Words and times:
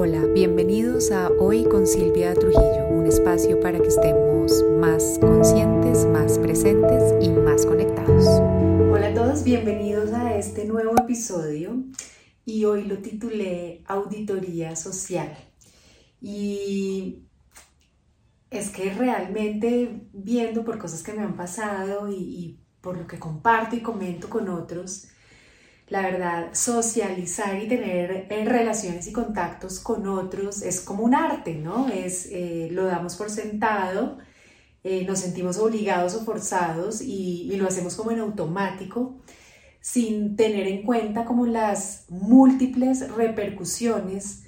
Hola, 0.00 0.24
bienvenidos 0.26 1.10
a 1.10 1.28
Hoy 1.28 1.64
con 1.64 1.84
Silvia 1.84 2.32
Trujillo, 2.32 2.86
un 2.88 3.08
espacio 3.08 3.58
para 3.58 3.80
que 3.80 3.88
estemos 3.88 4.62
más 4.78 5.18
conscientes, 5.20 6.06
más 6.06 6.38
presentes 6.38 7.14
y 7.20 7.30
más 7.30 7.66
conectados. 7.66 8.24
Hola 8.92 9.08
a 9.08 9.14
todos, 9.14 9.42
bienvenidos 9.42 10.12
a 10.12 10.36
este 10.36 10.66
nuevo 10.66 10.94
episodio 10.96 11.82
y 12.44 12.64
hoy 12.64 12.84
lo 12.84 12.98
titulé 12.98 13.82
Auditoría 13.88 14.76
Social. 14.76 15.36
Y 16.20 17.24
es 18.50 18.70
que 18.70 18.94
realmente 18.94 20.06
viendo 20.12 20.64
por 20.64 20.78
cosas 20.78 21.02
que 21.02 21.12
me 21.12 21.22
han 21.22 21.34
pasado 21.34 22.08
y, 22.08 22.60
por 22.80 22.96
lo 22.96 23.08
que 23.08 23.18
comparto 23.18 23.74
y 23.74 23.80
comento 23.80 24.30
con 24.30 24.48
otros, 24.48 25.08
la 25.90 26.02
verdad, 26.02 26.50
socializar 26.52 27.62
y 27.62 27.68
tener 27.68 28.26
eh, 28.30 28.44
relaciones 28.44 29.06
y 29.06 29.12
contactos 29.12 29.80
con 29.80 30.06
otros 30.06 30.62
es 30.62 30.80
como 30.80 31.02
un 31.02 31.14
arte, 31.14 31.54
¿no? 31.54 31.88
Es, 31.88 32.26
eh, 32.30 32.68
lo 32.70 32.84
damos 32.84 33.16
por 33.16 33.30
sentado, 33.30 34.18
eh, 34.84 35.04
nos 35.06 35.20
sentimos 35.20 35.58
obligados 35.58 36.14
o 36.14 36.24
forzados 36.24 37.00
y, 37.00 37.50
y, 37.50 37.56
lo 37.56 37.66
hacemos 37.66 37.96
como 37.96 38.10
en 38.10 38.20
automático, 38.20 39.18
sin 39.80 40.36
tener 40.36 40.66
en 40.66 40.82
cuenta 40.82 41.24
como 41.24 41.46
las 41.46 42.04
múltiples 42.10 43.10
repercusiones 43.12 44.44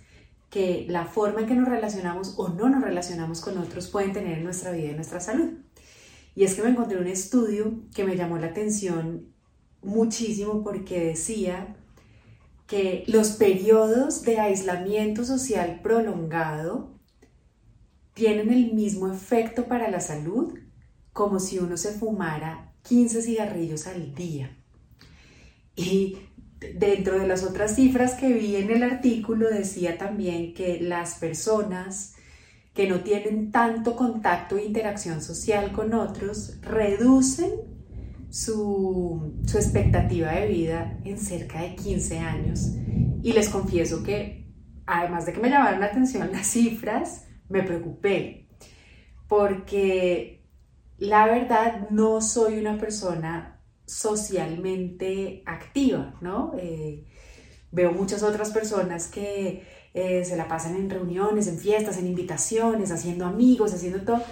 que 0.51 0.85
la 0.89 1.07
forma 1.07 1.41
en 1.41 1.47
que 1.47 1.55
nos 1.55 1.69
relacionamos 1.69 2.35
o 2.37 2.49
no 2.49 2.69
nos 2.69 2.83
relacionamos 2.83 3.41
con 3.41 3.57
otros 3.59 3.89
pueden 3.89 4.13
tener 4.13 4.39
en 4.39 4.45
nuestra 4.45 4.73
vida 4.73 4.87
y 4.87 4.91
en 4.91 4.97
nuestra 4.97 5.21
salud. 5.21 5.51
Y 6.35 6.45
es 6.45 6.55
que 6.55 6.63
me 6.63 6.71
encontré 6.71 6.99
un 6.99 7.07
estudio 7.07 7.81
que 7.95 8.05
me 8.05 8.17
llamó 8.17 8.39
la 8.39 8.49
atención 8.49 9.33
muchísimo 9.83 10.63
porque 10.63 11.01
decía 11.01 11.77
que 12.67 13.05
los 13.07 13.31
periodos 13.31 14.23
de 14.23 14.39
aislamiento 14.39 15.25
social 15.25 15.81
prolongado 15.83 16.91
tienen 18.15 18.53
el 18.53 18.73
mismo 18.75 19.13
efecto 19.13 19.67
para 19.67 19.91
la 19.91 20.01
salud 20.01 20.59
como 21.13 21.41
si 21.41 21.59
uno 21.59 21.77
se 21.77 21.93
fumara 21.93 22.73
15 22.83 23.23
cigarrillos 23.23 23.87
al 23.87 24.15
día. 24.15 24.57
Y 25.75 26.19
dentro 26.75 27.19
de 27.19 27.27
las 27.27 27.43
otras 27.43 27.75
cifras 27.75 28.15
que 28.15 28.33
vi 28.33 28.57
en 28.57 28.71
el 28.71 28.83
artículo 28.83 29.49
decía 29.49 29.99
también 29.99 30.55
que 30.55 30.81
las 30.81 31.15
personas 31.15 32.15
que 32.75 32.89
no 32.89 33.01
tienen 33.01 33.51
tanto 33.51 33.97
contacto 33.97 34.57
e 34.57 34.65
interacción 34.65 35.23
social 35.23 35.73
con 35.73 35.93
otros 35.95 36.61
reducen 36.61 37.70
su, 38.31 39.43
expectativa 39.53 40.33
de 40.33 40.47
vida 40.47 40.99
en 41.05 41.19
cerca 41.19 41.61
de 41.63 41.75
15 41.75 42.19
años. 42.19 42.73
Y 43.23 43.33
les 43.33 43.49
confieso 43.49 44.03
que, 44.03 44.47
además 44.87 45.27
de 45.27 45.33
que 45.33 45.41
me 45.41 45.51
llamaron 45.51 45.81
la 45.81 45.87
atención 45.87 46.31
las 46.33 46.47
cifras, 46.47 47.27
me 47.49 47.63
preocupé, 47.63 48.49
porque 49.29 50.47
la 50.99 51.27
verdad 51.27 51.91
no 51.91 52.21
soy 52.21 52.59
una 52.59 52.79
persona 52.79 53.61
socialmente 53.85 55.43
activa, 55.47 56.15
¿no? 56.21 56.53
Eh, 56.57 57.07
veo 57.73 57.93
muchas 57.93 58.23
otras 58.23 58.51
personas 58.51 59.09
que 59.09 59.65
eh, 59.93 60.25
se 60.25 60.37
la 60.37 60.47
pasan 60.47 60.77
en 60.77 60.89
reuniones, 60.89 61.49
en 61.49 61.59
fiestas, 61.59 61.99
en 61.99 62.07
invitaciones, 62.07 62.93
haciendo 62.93 63.27
amigos, 63.27 63.75
haciendo 63.75 64.03
todo. 64.03 64.23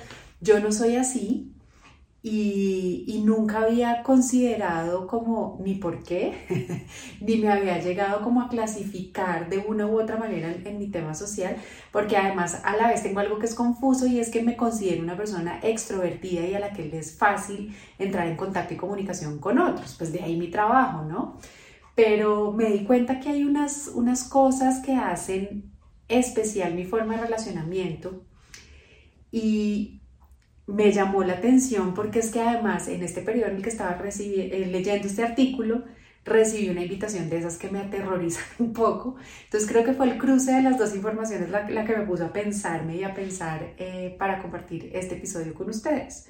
Yo 0.41 0.61
no 0.61 0.71
soy 0.71 0.97
así 0.97 1.58
y, 2.31 3.23
nunca 3.25 3.61
había 3.61 4.03
considerado 4.03 5.07
como 5.07 5.59
ni 5.63 5.75
por 5.75 6.03
qué, 6.03 6.87
ni 7.21 7.37
me 7.37 7.51
había 7.51 7.79
llegado 7.79 8.23
como 8.23 8.43
a 8.43 8.49
clasificar 8.49 9.49
de 9.49 9.59
una 9.59 9.87
u 9.87 10.01
otra 10.01 10.17
manera 10.17 10.51
en, 10.65 10.79
mi 10.79 10.89
tema 10.89 11.15
social, 11.15 11.57
porque 11.93 12.17
además 12.17 12.61
a 12.65 12.77
la 12.77 12.89
vez 12.89 13.03
tengo 13.03 13.21
algo 13.21 13.39
que 13.39 13.47
es 13.47 13.55
confuso 13.55 14.07
y 14.07 14.19
es 14.19 14.31
que 14.31 14.43
me 14.43 14.57
considero 14.57 15.03
una 15.03 15.17
persona 15.17 15.59
extrovertida 15.63 16.47
y 16.47 16.55
a 16.55 16.61
la 16.61 16.73
que 16.73 16.85
le 16.85 16.99
es 16.99 17.17
fácil 17.17 17.75
entrar 17.99 18.27
en 18.27 18.37
contacto 18.37 18.75
y 18.75 18.77
comunicación 18.77 19.39
con 19.39 19.59
otros, 19.59 19.95
pues 19.99 20.13
de 20.13 20.23
ahí 20.23 20.37
mi 20.37 20.49
trabajo, 20.49 21.05
¿no? 21.05 21.39
Pero 21.95 22.53
me 22.53 22.71
di 22.71 22.85
cuenta 22.85 23.21
que 23.21 23.31
hay 23.31 23.45
unas, 23.45 23.89
unas 23.95 24.25
cosas 24.25 24.81
que 24.81 24.95
hacen 24.95 25.73
especial 26.09 26.75
mi 26.75 26.85
forma 26.85 27.17
de 27.17 27.23
relacionamiento 27.23 28.23
y, 29.31 29.98
me 30.69 30.93
llamó 30.93 31.25
la 31.25 31.35
atención 31.35 31.95
porque 31.95 32.19
es 32.19 32.31
que 32.31 32.41
además 32.41 32.89
en 32.89 33.03
este 33.03 33.23
periodo 33.23 33.49
en 33.49 33.57
el 33.57 33.63
que 33.63 33.71
estaba 33.71 33.99
eh, 34.07 34.69
leyendo 34.71 35.09
este 35.09 35.25
artículo, 35.25 35.85
recibí 36.25 36.69
una 36.69 36.83
invitación 36.83 37.31
de 37.31 37.39
esas 37.39 37.57
que 37.57 37.71
me 37.71 37.81
aterrorizan 37.81 38.45
un 38.59 38.75
poco. 38.75 39.17
Entonces 39.45 39.69
creo 39.69 39.83
que 39.83 39.95
fue 39.95 40.11
el 40.11 40.19
cruce 40.19 40.53
de 40.53 40.63
las 40.63 40.79
dos 40.79 40.95
informaciones 40.95 41.49
la, 41.49 41.67
que 41.67 41.97
me 41.97 42.05
puso 42.05 42.27
a 42.27 42.33
pensarme 42.33 42.97
y 42.97 43.03
a 43.03 43.15
pensar 43.15 43.75
eh, 43.79 44.15
para 44.19 44.41
compartir 44.41 44.91
este 44.93 45.17
episodio 45.17 45.55
con 45.55 45.71
ustedes. 45.71 46.29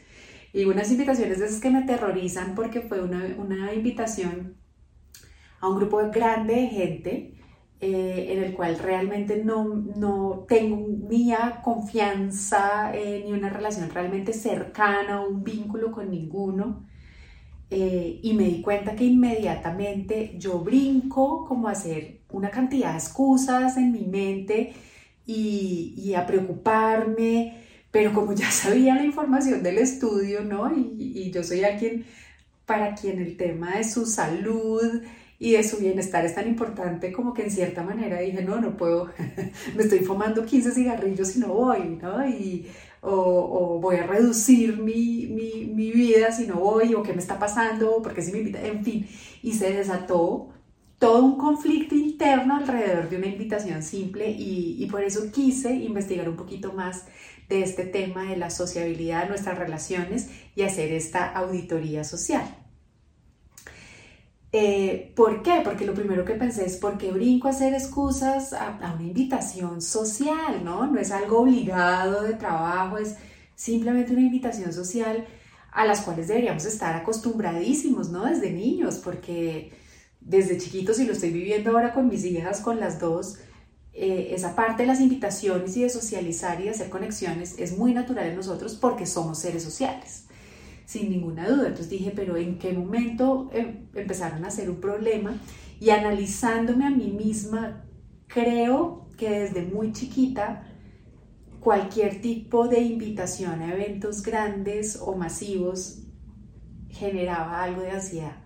Y 0.52 0.64
unas 0.64 0.90
invitaciones 0.90 1.40
de 1.40 1.46
esas 1.46 1.60
que 1.60 1.70
me 1.70 1.80
aterrorizan 1.80 2.54
porque 2.54 2.80
fue 2.80 3.02
una, 3.02 3.24
una 3.36 3.74
invitación 3.74 4.56
a 5.60 5.68
un 5.68 5.76
grupo 5.76 5.98
grande 6.12 6.54
de 6.54 6.66
gente 6.68 7.37
eh, 7.80 8.26
en 8.30 8.42
el 8.42 8.54
cual 8.54 8.76
realmente 8.78 9.42
no, 9.44 9.64
no 9.64 10.44
tengo 10.48 10.84
ni 11.08 11.32
confianza 11.62 12.92
eh, 12.92 13.22
ni 13.24 13.32
una 13.32 13.50
relación 13.50 13.88
realmente 13.90 14.32
cercana 14.32 15.22
o 15.22 15.28
un 15.28 15.44
vínculo 15.44 15.92
con 15.92 16.10
ninguno. 16.10 16.86
Eh, 17.70 18.20
y 18.22 18.32
me 18.34 18.44
di 18.44 18.62
cuenta 18.62 18.96
que 18.96 19.04
inmediatamente 19.04 20.34
yo 20.38 20.58
brinco 20.60 21.44
como 21.46 21.68
a 21.68 21.72
hacer 21.72 22.22
una 22.30 22.50
cantidad 22.50 22.92
de 22.92 22.98
excusas 22.98 23.76
en 23.76 23.92
mi 23.92 24.06
mente 24.06 24.72
y, 25.26 25.94
y 25.96 26.14
a 26.14 26.26
preocuparme, 26.26 27.62
pero 27.90 28.12
como 28.14 28.32
ya 28.32 28.50
sabía 28.50 28.94
la 28.94 29.04
información 29.04 29.62
del 29.62 29.78
estudio, 29.78 30.42
¿no? 30.44 30.74
Y, 30.76 31.12
y 31.14 31.30
yo 31.30 31.44
soy 31.44 31.62
alguien 31.64 32.06
para 32.66 32.94
quien 32.94 33.20
el 33.20 33.36
tema 33.36 33.76
de 33.76 33.84
su 33.84 34.06
salud, 34.06 35.02
y 35.38 35.52
de 35.52 35.62
su 35.62 35.78
bienestar 35.78 36.24
es 36.24 36.34
tan 36.34 36.48
importante 36.48 37.12
como 37.12 37.32
que 37.32 37.42
en 37.42 37.50
cierta 37.50 37.82
manera 37.82 38.20
dije, 38.20 38.42
no, 38.42 38.60
no 38.60 38.76
puedo, 38.76 39.10
me 39.76 39.82
estoy 39.82 40.00
fumando 40.00 40.44
15 40.44 40.72
cigarrillos 40.72 41.36
y 41.36 41.40
no 41.40 41.48
voy, 41.48 41.98
¿no? 42.02 42.28
Y, 42.28 42.66
o, 43.00 43.78
voy 43.80 43.96
a 43.96 44.06
reducir 44.06 44.78
mi, 44.78 45.26
mi, 45.26 45.66
mi, 45.66 45.92
vida 45.92 46.32
si 46.32 46.46
no 46.46 46.56
voy, 46.56 46.94
o 46.94 47.02
qué 47.04 47.12
me 47.12 47.20
está 47.20 47.38
pasando, 47.38 48.02
porque 48.02 48.22
si 48.22 48.32
me 48.32 48.38
invita, 48.38 48.60
en 48.60 48.84
fin, 48.84 49.06
y 49.42 49.52
se 49.52 49.72
desató 49.72 50.48
todo 50.98 51.24
un 51.24 51.38
conflicto 51.38 51.94
interno 51.94 52.56
alrededor 52.56 53.08
de 53.08 53.18
una 53.18 53.28
invitación 53.28 53.84
simple 53.84 54.28
y 54.30 54.84
por 54.90 55.04
eso 55.04 55.30
quise 55.30 55.72
investigar 55.72 56.28
un 56.28 56.34
poquito 56.34 56.72
más 56.72 57.04
de 57.48 57.62
este 57.62 57.84
tema 57.84 58.24
de 58.24 58.36
la 58.36 58.50
sociabilidad, 58.50 59.22
de 59.22 59.28
nuestras 59.28 59.58
relaciones 59.58 60.28
y 60.56 60.62
hacer 60.62 60.92
esta 60.92 61.24
auditoría 61.32 62.02
social. 62.02 62.44
Eh, 64.52 65.12
¿Por 65.14 65.42
qué? 65.42 65.60
Porque 65.62 65.84
lo 65.84 65.94
primero 65.94 66.24
que 66.24 66.34
pensé 66.34 66.64
es, 66.64 66.76
¿por 66.76 66.96
qué 66.96 67.12
brinco 67.12 67.48
a 67.48 67.50
hacer 67.50 67.74
excusas 67.74 68.54
a, 68.54 68.94
una 68.94 69.06
invitación 69.06 69.82
social? 69.82 70.64
¿no? 70.64 70.86
no 70.86 70.98
es 70.98 71.10
algo 71.10 71.40
obligado 71.40 72.22
de 72.22 72.34
trabajo, 72.34 72.98
es 72.98 73.16
simplemente 73.54 74.12
una 74.12 74.22
invitación 74.22 74.72
social 74.72 75.26
a 75.72 75.84
las 75.84 76.00
cuales 76.00 76.28
deberíamos 76.28 76.64
estar 76.64 76.96
acostumbradísimos, 76.96 78.08
¿no? 78.10 78.24
Desde 78.24 78.50
niños, 78.50 78.96
porque 78.96 79.72
desde 80.20 80.58
chiquitos, 80.58 80.98
y 80.98 81.06
lo 81.06 81.12
estoy 81.12 81.30
viviendo 81.30 81.70
ahora 81.70 81.92
con 81.92 82.08
mis 82.08 82.24
hijas, 82.24 82.60
con 82.60 82.80
las 82.80 82.98
dos, 82.98 83.38
eh, 83.92 84.34
esa 84.34 84.54
parte 84.54 84.84
de 84.84 84.86
las 84.86 85.00
invitaciones 85.00 85.76
y 85.76 85.82
de 85.82 85.90
socializar 85.90 86.60
y 86.60 86.64
de 86.64 86.70
hacer 86.70 86.88
conexiones 86.88 87.58
es 87.58 87.76
muy 87.76 87.92
natural 87.92 88.28
en 88.28 88.36
nosotros 88.36 88.76
porque 88.76 89.06
somos 89.06 89.40
seres 89.40 89.64
sociales 89.64 90.27
sin 90.88 91.10
ninguna 91.10 91.46
duda. 91.46 91.66
Entonces 91.66 91.90
dije, 91.90 92.12
pero 92.16 92.38
¿en 92.38 92.58
qué 92.58 92.72
momento 92.72 93.50
em, 93.52 93.88
empezaron 93.94 94.42
a 94.46 94.50
ser 94.50 94.70
un 94.70 94.80
problema? 94.80 95.36
Y 95.78 95.90
analizándome 95.90 96.86
a 96.86 96.90
mí 96.90 97.10
misma, 97.10 97.84
creo 98.26 99.10
que 99.18 99.28
desde 99.28 99.62
muy 99.66 99.92
chiquita, 99.92 100.66
cualquier 101.60 102.22
tipo 102.22 102.68
de 102.68 102.80
invitación 102.80 103.60
a 103.60 103.74
eventos 103.74 104.22
grandes 104.22 104.98
o 105.02 105.14
masivos 105.14 106.04
generaba 106.88 107.62
algo 107.62 107.82
de 107.82 107.90
ansiedad, 107.90 108.36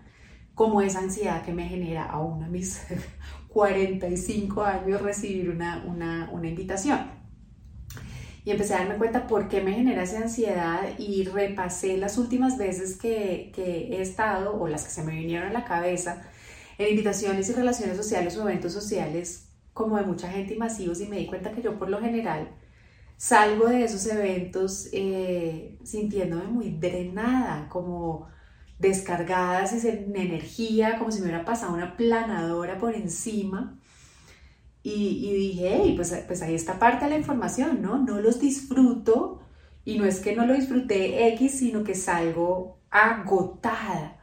como 0.53 0.81
esa 0.81 0.99
ansiedad 0.99 1.45
que 1.45 1.53
me 1.53 1.69
genera 1.69 2.03
aún 2.03 2.43
a 2.43 2.49
mis 2.49 2.81
45 3.47 4.63
años 4.63 5.01
recibir 5.01 5.49
una, 5.49 5.85
una, 5.87 6.29
una 6.33 6.49
invitación 6.49 7.12
y 8.45 8.51
empecé 8.51 8.73
a 8.73 8.79
darme 8.79 8.97
cuenta 8.97 9.27
por 9.27 9.47
qué 9.47 9.61
me 9.61 9.73
genera 9.73 10.03
esa 10.03 10.19
ansiedad 10.19 10.81
y 10.97 11.23
repasé 11.25 11.97
las 11.97 12.17
últimas 12.17 12.57
veces 12.57 12.97
que, 12.97 13.51
he 13.55 14.01
estado 14.01 14.59
o 14.59 14.67
las 14.67 14.83
que 14.83 14.91
se 14.91 15.03
me 15.03 15.15
vinieron 15.15 15.47
a 15.49 15.53
la 15.53 15.65
cabeza 15.65 16.23
en 16.77 16.89
invitaciones 16.89 17.49
y 17.49 17.53
relaciones 17.53 17.97
sociales 17.97 18.37
o 18.37 18.41
eventos 18.41 18.73
sociales 18.73 19.49
como 19.73 19.97
de 19.97 20.03
mucha 20.03 20.29
gente 20.29 20.53
y 20.55 20.57
masivos 20.57 20.99
y 21.01 21.07
me 21.07 21.17
di 21.17 21.27
cuenta 21.27 21.51
que 21.51 21.61
yo 21.61 21.79
por 21.79 21.89
lo 21.89 21.99
general 22.01 22.49
salgo 23.17 23.67
de 23.67 23.83
esos 23.85 24.05
eventos 24.07 24.89
eh, 24.91 25.77
sintiéndome 25.83 26.45
muy 26.45 26.71
drenada, 26.71 27.69
como 27.69 28.27
descargada 28.79 29.65
sin 29.67 30.15
energía, 30.15 30.99
como 30.99 31.11
si 31.11 31.19
me 31.19 31.27
hubiera 31.27 31.45
pasado 31.45 31.73
una 31.73 31.95
planadora 31.95 32.77
por 32.77 32.95
encima 32.95 33.79
y, 34.85 35.33
dije, 35.33 35.79
hey, 35.81 35.93
pues, 35.95 36.13
pues 36.27 36.41
ahí 36.41 36.55
está 36.55 36.77
parte 36.77 37.05
de 37.05 37.11
la 37.11 37.17
información, 37.17 37.81
¿no? 37.81 37.99
No 37.99 38.19
los 38.19 38.41
disfruto 38.41 39.41
y 39.85 39.97
no 39.97 40.05
es 40.05 40.19
que 40.19 40.35
no 40.35 40.45
lo 40.45 40.53
disfruté 40.53 41.27
X, 41.29 41.59
sino 41.59 41.85
que 41.85 41.95
salgo 41.95 42.79
agotada. 42.91 44.19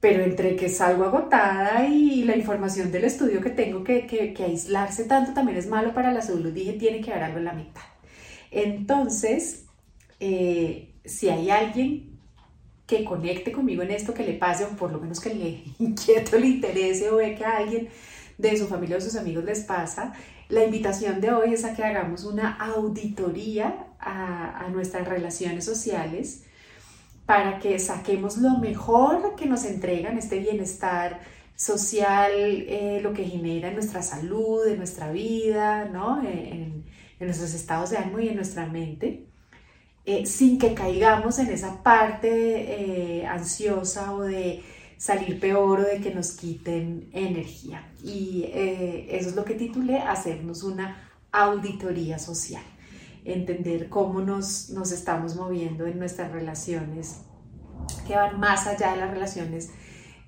Pero 0.00 0.24
entre 0.24 0.56
que 0.56 0.70
salgo 0.70 1.04
agotada 1.04 1.86
y 1.86 2.24
la 2.24 2.36
información 2.36 2.90
del 2.90 3.04
estudio 3.04 3.42
que 3.42 3.50
tengo 3.50 3.84
que, 3.84 4.06
que, 4.06 4.44
aislarse 4.44 5.04
tanto 5.04 5.34
también 5.34 5.58
es 5.58 5.66
malo 5.66 5.92
para 5.92 6.12
la 6.12 6.22
salud, 6.22 6.50
dije, 6.52 6.72
tiene 6.74 7.02
que 7.02 7.10
haber 7.10 7.24
algo 7.24 7.38
en 7.38 7.44
la 7.44 7.52
mitad. 7.52 7.82
Entonces, 8.50 9.66
eh, 10.20 10.94
si 11.04 11.28
hay 11.28 11.50
alguien 11.50 12.18
que 12.86 13.04
conecte 13.04 13.52
conmigo 13.52 13.82
en 13.82 13.90
esto, 13.90 14.14
que 14.14 14.24
le 14.24 14.34
pase, 14.34 14.64
o 14.64 14.70
por 14.70 14.92
lo 14.92 15.00
menos 15.00 15.20
que 15.20 15.34
le 15.34 15.64
inquieto, 15.78 16.38
le 16.38 16.46
interese, 16.46 17.10
o 17.10 17.16
ve 17.16 17.34
que 17.34 17.44
alguien 17.44 17.88
de 18.38 18.56
su 18.56 18.66
familia 18.66 18.96
o 18.96 19.00
sus 19.00 19.16
amigos 19.16 19.44
les 19.44 19.60
pasa, 19.60 20.12
la 20.48 20.64
invitación 20.64 21.20
de 21.20 21.32
hoy 21.32 21.54
es 21.54 21.64
a 21.64 21.74
que 21.74 21.84
hagamos 21.84 22.24
una 22.24 22.56
auditoría 22.56 23.86
a, 23.98 24.68
nuestras 24.70 25.06
relaciones 25.08 25.64
sociales 25.64 26.44
para 27.26 27.58
que 27.58 27.78
saquemos 27.78 28.36
lo 28.36 28.58
mejor 28.58 29.34
que 29.36 29.46
nos 29.46 29.64
entregan, 29.64 30.18
este 30.18 30.38
bienestar 30.40 31.20
social, 31.56 32.32
eh, 32.34 33.00
lo 33.02 33.12
que 33.14 33.24
genera 33.24 33.68
en 33.68 33.74
nuestra 33.74 34.02
salud, 34.02 34.66
en 34.66 34.78
nuestra 34.78 35.10
vida, 35.10 35.86
¿no? 35.86 36.22
en, 36.22 36.84
nuestros 37.20 37.54
estados 37.54 37.88
de 37.88 37.96
ánimo 37.96 38.20
y 38.20 38.28
en 38.28 38.36
nuestra 38.36 38.66
mente, 38.66 39.24
eh, 40.04 40.26
sin 40.26 40.58
que 40.58 40.74
caigamos 40.74 41.38
en 41.38 41.46
esa 41.46 41.82
parte 41.82 43.20
eh, 43.20 43.26
ansiosa 43.26 44.12
o 44.14 44.22
de 44.22 44.62
salir 45.04 45.38
peor 45.38 45.80
o 45.80 45.82
de 45.82 46.00
que 46.00 46.14
nos 46.14 46.30
quiten 46.30 47.10
energía. 47.12 47.92
Y 48.02 48.44
eh, 48.44 49.06
eso 49.10 49.28
es 49.28 49.36
lo 49.36 49.44
que 49.44 49.52
titulé 49.52 49.98
hacernos 49.98 50.62
una 50.62 51.10
auditoría 51.30 52.18
social, 52.18 52.62
entender 53.22 53.90
cómo 53.90 54.22
nos, 54.22 54.70
nos 54.70 54.92
estamos 54.92 55.36
moviendo 55.36 55.84
en 55.84 55.98
nuestras 55.98 56.32
relaciones 56.32 57.18
que 58.06 58.16
van 58.16 58.40
más 58.40 58.66
allá 58.66 58.92
de 58.92 58.96
las 58.96 59.10
relaciones 59.10 59.72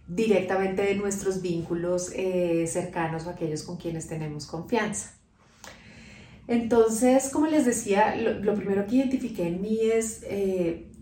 directamente 0.08 0.82
de 0.82 0.94
nuestros 0.96 1.40
vínculos 1.40 2.12
eh, 2.14 2.66
cercanos 2.66 3.24
o 3.24 3.30
aquellos 3.30 3.62
con 3.62 3.78
quienes 3.78 4.06
tenemos 4.06 4.44
confianza. 4.44 5.14
Entonces, 6.48 7.30
como 7.30 7.46
les 7.46 7.64
decía, 7.64 8.14
lo, 8.14 8.54
primero 8.54 8.86
que 8.86 8.96
identifiqué 8.96 9.48
en 9.48 9.62
mí 9.62 9.78
es 9.80 10.22
eh, 10.24 10.92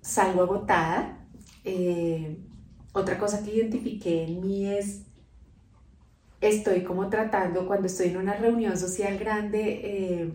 salgo 0.00 0.42
agotada, 0.42 1.26
otra 2.92 3.18
cosa 3.18 3.42
que 3.44 3.54
identifiqué 3.54 4.24
en 4.24 4.40
mí 4.40 4.66
es, 4.66 5.02
estoy 6.40 6.82
como 6.82 7.08
tratando, 7.08 7.66
cuando 7.66 7.86
estoy 7.86 8.08
en 8.08 8.16
una 8.16 8.34
reunión 8.34 8.76
social 8.76 9.18
grande, 9.18 9.80
eh, 9.84 10.32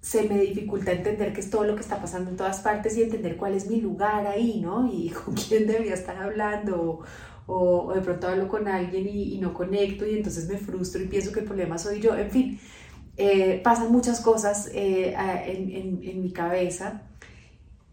se 0.00 0.22
me 0.28 0.38
dificulta 0.40 0.92
entender 0.92 1.32
qué 1.32 1.40
es 1.40 1.50
todo 1.50 1.64
lo 1.64 1.74
que 1.74 1.82
está 1.82 2.00
pasando 2.00 2.30
en 2.30 2.36
todas 2.36 2.60
partes 2.60 2.96
y 2.96 3.02
entender 3.02 3.36
cuál 3.36 3.54
es 3.54 3.68
mi 3.68 3.80
lugar 3.80 4.26
ahí, 4.26 4.60
¿no? 4.60 4.88
Y 4.92 5.10
con 5.10 5.34
quién 5.34 5.66
debería 5.66 5.94
estar 5.94 6.16
hablando. 6.16 7.00
O, 7.48 7.92
de 7.94 8.00
pronto 8.00 8.26
hablo 8.26 8.48
con 8.48 8.66
alguien 8.66 9.06
y, 9.08 9.38
no 9.38 9.54
conecto 9.54 10.04
y 10.04 10.16
entonces 10.16 10.48
me 10.48 10.58
frustro 10.58 11.00
y 11.02 11.06
pienso 11.06 11.30
que 11.30 11.40
el 11.40 11.46
problema 11.46 11.78
soy 11.78 12.00
yo. 12.00 12.16
En 12.16 12.30
fin, 12.30 12.58
eh, 13.16 13.60
pasan 13.62 13.92
muchas 13.92 14.20
cosas 14.20 14.68
eh, 14.72 15.14
en, 15.46 16.00
en 16.02 16.22
mi 16.22 16.32
cabeza 16.32 17.02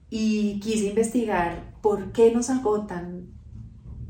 y 0.09 0.59
quise 0.59 0.87
investigar 0.87 1.72
por 1.83 2.13
qué 2.13 2.31
nos 2.31 2.49
agotan 2.49 3.27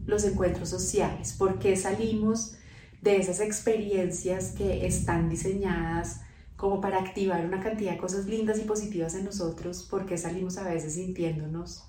los 0.06 0.24
encuentros 0.26 0.70
sociales, 0.70 1.34
por 1.34 1.58
qué 1.58 1.76
salimos 1.76 2.56
de 3.02 3.18
esas 3.18 3.40
experiencias 3.40 4.52
que 4.52 4.86
están 4.86 5.28
diseñadas 5.28 6.22
como 6.56 6.80
para 6.80 7.00
activar 7.00 7.44
una 7.44 7.64
cantidad 7.64 7.94
de 7.94 7.98
cosas 7.98 8.28
lindas 8.28 8.60
y 8.60 8.66
positivas 8.66 9.16
en 9.16 9.26
nosotros, 9.26 9.88
por 9.90 10.06
qué 10.06 10.20
salimos 10.20 10.60
a 10.60 10.70
veces 10.70 10.94
sintiéndonos 10.94 11.84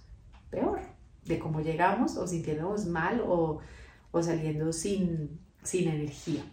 peor 0.49 0.81
de 1.27 1.39
cómo 1.39 1.61
llegamos 1.61 2.17
o 2.17 2.27
sintiéndonos 2.27 2.87
mal 2.87 3.23
o, 3.27 3.61
saliendo 4.23 4.73
sin, 4.73 5.39
energía. 5.71 6.45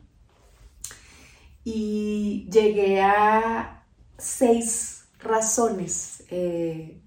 Y 1.64 2.50
llegué 2.52 3.00
a 3.00 3.86
seis 4.18 5.06
razones 5.20 6.26
eh, 6.30 7.02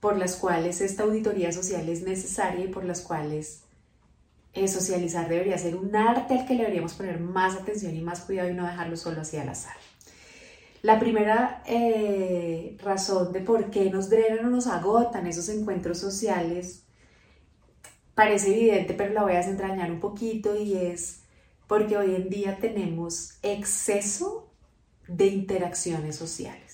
por 0.00 0.16
las 0.16 0.36
cuales 0.36 0.80
esta 0.80 1.02
auditoría 1.02 1.52
social 1.52 1.88
es 1.88 2.02
necesaria 2.02 2.64
y 2.64 2.68
por 2.68 2.84
las 2.84 3.00
cuales 3.00 3.62
eh, 4.54 4.68
socializar 4.68 5.28
debería 5.28 5.58
ser 5.58 5.76
un 5.76 5.94
arte 5.94 6.38
al 6.38 6.46
que 6.46 6.54
le 6.54 6.62
deberíamos 6.62 6.94
poner 6.94 7.20
más 7.20 7.54
atención 7.56 7.94
y 7.94 8.00
más 8.00 8.20
cuidado 8.20 8.48
y 8.48 8.54
no 8.54 8.66
dejarlo 8.66 8.96
solo 8.96 9.20
así 9.20 9.36
al 9.36 9.48
azar. 9.48 9.76
La 10.82 11.00
primera 11.00 11.62
eh, 11.66 12.76
razón 12.82 13.32
de 13.32 13.40
por 13.40 13.70
qué 13.70 13.90
nos 13.90 14.08
drenan 14.08 14.46
o 14.46 14.50
nos 14.50 14.68
agotan 14.68 15.26
esos 15.26 15.48
encuentros 15.48 15.98
sociales 15.98 16.84
parece 18.14 18.52
evidente, 18.52 18.94
pero 18.94 19.12
la 19.12 19.22
voy 19.22 19.34
a 19.34 19.38
desentrañar 19.38 19.90
un 19.90 20.00
poquito 20.00 20.56
y 20.56 20.74
es 20.74 21.20
porque 21.66 21.96
hoy 21.96 22.14
en 22.14 22.28
día 22.30 22.58
tenemos 22.60 23.38
exceso 23.42 24.50
de 25.06 25.26
interacciones 25.26 26.16
sociales. 26.16 26.67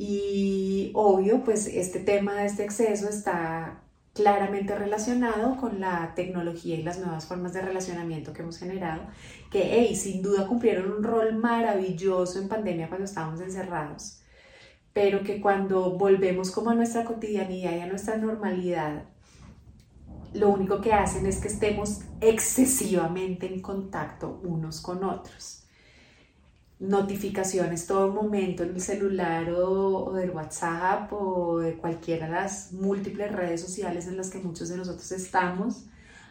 Y 0.00 0.92
obvio, 0.94 1.42
pues 1.42 1.66
este 1.66 1.98
tema 1.98 2.34
de 2.34 2.46
este 2.46 2.62
exceso 2.62 3.08
está 3.08 3.82
claramente 4.14 4.76
relacionado 4.76 5.56
con 5.56 5.80
la 5.80 6.12
tecnología 6.14 6.76
y 6.76 6.84
las 6.84 7.00
nuevas 7.00 7.26
formas 7.26 7.52
de 7.52 7.62
relacionamiento 7.62 8.32
que 8.32 8.42
hemos 8.42 8.58
generado, 8.58 9.02
que 9.50 9.60
hey, 9.72 9.96
sin 9.96 10.22
duda 10.22 10.46
cumplieron 10.46 10.92
un 10.92 11.02
rol 11.02 11.34
maravilloso 11.34 12.38
en 12.38 12.48
pandemia 12.48 12.88
cuando 12.88 13.06
estábamos 13.06 13.40
encerrados, 13.40 14.20
pero 14.92 15.24
que 15.24 15.40
cuando 15.40 15.98
volvemos 15.98 16.52
como 16.52 16.70
a 16.70 16.74
nuestra 16.76 17.04
cotidianidad 17.04 17.74
y 17.76 17.80
a 17.80 17.86
nuestra 17.86 18.16
normalidad, 18.18 19.02
lo 20.32 20.50
único 20.50 20.80
que 20.80 20.92
hacen 20.92 21.26
es 21.26 21.40
que 21.40 21.48
estemos 21.48 22.02
excesivamente 22.20 23.52
en 23.52 23.60
contacto 23.60 24.40
unos 24.44 24.80
con 24.80 25.02
otros 25.02 25.67
notificaciones 26.80 27.86
todo 27.86 28.12
momento 28.12 28.62
en 28.62 28.70
el 28.70 28.80
celular 28.80 29.50
o, 29.50 30.12
del 30.12 30.30
WhatsApp 30.30 31.12
o 31.12 31.58
de 31.58 31.74
cualquiera 31.74 32.26
de 32.26 32.32
las 32.32 32.72
múltiples 32.72 33.32
redes 33.32 33.60
sociales 33.60 34.06
en 34.06 34.16
las 34.16 34.30
que 34.30 34.38
muchos 34.38 34.68
de 34.68 34.76
nosotros 34.76 35.10
estamos. 35.12 35.86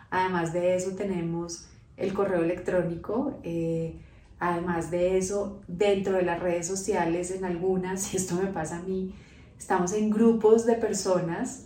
Además 0.09 0.53
de 0.53 0.75
eso 0.75 0.91
tenemos 0.91 1.67
el 1.97 2.13
correo 2.13 2.44
electrónico. 2.44 3.39
Eh, 3.44 3.99
además 4.39 4.91
de 4.91 5.18
eso, 5.18 5.61
dentro 5.68 6.13
de 6.13 6.23
las 6.23 6.39
redes 6.39 6.68
sociales, 6.68 7.31
en 7.31 7.44
algunas, 7.44 8.13
y 8.13 8.18
esto 8.18 8.35
me 8.35 8.47
pasa 8.47 8.77
a 8.77 8.81
mí, 8.83 9.13
estamos 9.57 9.94
en 9.94 10.09
grupos 10.09 10.66
de 10.66 10.75
personas 10.75 11.66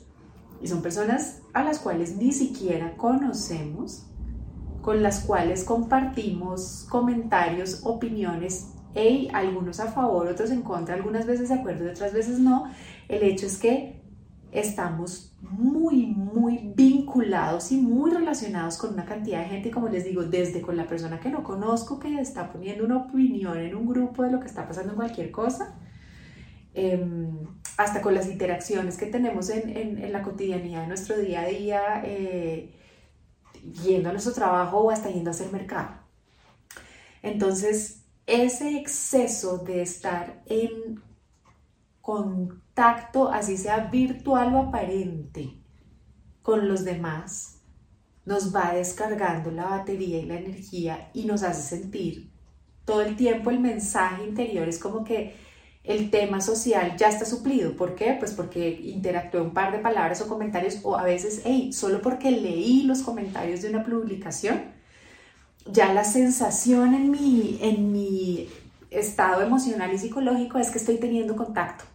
y 0.61 0.67
son 0.67 0.81
personas 0.81 1.39
a 1.53 1.63
las 1.63 1.79
cuales 1.79 2.15
ni 2.15 2.31
siquiera 2.31 2.95
conocemos, 2.97 4.05
con 4.81 5.03
las 5.03 5.21
cuales 5.21 5.63
compartimos 5.63 6.85
comentarios, 6.89 7.81
opiniones, 7.83 8.73
hey, 8.93 9.29
algunos 9.33 9.79
a 9.79 9.91
favor, 9.91 10.27
otros 10.27 10.51
en 10.51 10.61
contra, 10.61 10.95
algunas 10.95 11.25
veces 11.25 11.50
de 11.50 11.55
acuerdo 11.55 11.85
y 11.85 11.89
otras 11.89 12.13
veces 12.13 12.39
no. 12.39 12.71
El 13.07 13.23
hecho 13.23 13.45
es 13.45 13.57
que 13.57 14.01
estamos 14.51 15.33
muy, 15.41 16.07
muy 16.07 16.73
vinculados 16.75 17.71
y 17.71 17.77
muy 17.77 18.11
relacionados 18.11 18.77
con 18.77 18.93
una 18.93 19.05
cantidad 19.05 19.39
de 19.39 19.45
gente, 19.45 19.71
como 19.71 19.88
les 19.88 20.03
digo, 20.03 20.23
desde 20.23 20.61
con 20.61 20.75
la 20.75 20.88
persona 20.88 21.19
que 21.19 21.29
no 21.29 21.43
conozco, 21.43 22.00
que 22.00 22.19
está 22.19 22.51
poniendo 22.51 22.83
una 22.85 22.97
opinión 22.97 23.57
en 23.57 23.75
un 23.75 23.88
grupo 23.88 24.23
de 24.23 24.31
lo 24.31 24.39
que 24.39 24.47
está 24.47 24.67
pasando 24.67 24.91
en 24.91 24.97
cualquier 24.97 25.31
cosa, 25.31 25.75
em, 26.73 27.29
hasta 27.77 28.01
con 28.01 28.13
las 28.13 28.29
interacciones 28.29 28.97
que 28.97 29.05
tenemos 29.05 29.50
en, 29.50 29.69
en, 29.77 30.11
la 30.11 30.21
cotidianidad 30.21 30.81
de 30.81 30.88
nuestro 30.88 31.17
día 31.17 31.41
a 31.41 31.45
día. 31.45 32.01
Eh, 32.05 32.80
yendo 33.84 34.10
a 34.10 34.12
nuestro 34.12 34.34
trabajo 34.34 34.80
o 34.80 34.91
hasta 34.91 35.10
yendo 35.10 35.30
a 35.30 35.34
hacer 35.34 35.51
mercado. 35.51 35.96
Entonces, 37.22 38.03
ese 38.25 38.77
exceso 38.77 39.60
de 39.60 39.82
estar 39.82 40.44
en 40.48 41.01
contacto, 42.01 43.30
así 43.30 43.58
sea 43.58 43.89
virtual 43.91 44.56
o 44.56 44.60
aparente, 44.60 45.58
con 46.41 46.68
los 46.68 46.84
demás, 46.84 47.62
nos 48.25 48.56
va 48.56 48.74
descargando 48.74 49.51
la 49.51 49.65
batería 49.65 50.20
y 50.20 50.25
la 50.25 50.36
energía 50.36 51.12
y 51.13 51.25
nos 51.25 51.44
hace 51.44 51.77
sentir 51.77 52.32
todo 52.86 53.01
el 53.01 53.15
tiempo 53.15 53.51
el 53.51 53.60
mensaje 53.60 54.25
interior. 54.25 54.68
Es 54.68 54.80
como 54.80 55.03
que 55.03 55.36
el 55.83 56.11
tema 56.11 56.41
social 56.41 56.95
ya 56.97 57.09
está 57.09 57.25
suplido. 57.25 57.75
¿Por 57.75 57.95
qué? 57.95 58.15
Pues 58.19 58.33
porque 58.33 58.69
interactué 58.69 59.41
un 59.41 59.53
par 59.53 59.71
de 59.71 59.79
palabras 59.79 60.21
o 60.21 60.27
comentarios 60.27 60.79
o 60.83 60.95
a 60.95 61.03
veces, 61.03 61.41
hey, 61.43 61.73
solo 61.73 62.01
porque 62.01 62.31
leí 62.31 62.83
los 62.83 63.01
comentarios 63.01 63.61
de 63.61 63.69
una 63.69 63.83
publicación, 63.83 64.61
ya 65.65 65.93
la 65.93 66.03
sensación 66.03 66.93
en 66.93 67.11
mi, 67.11 67.59
en 67.61 67.91
mi 67.91 68.50
estado 68.89 69.41
emocional 69.41 69.93
y 69.93 69.97
psicológico 69.97 70.57
es 70.57 70.69
que 70.69 70.77
estoy 70.77 70.97
teniendo 70.97 71.35
contacto 71.35 71.85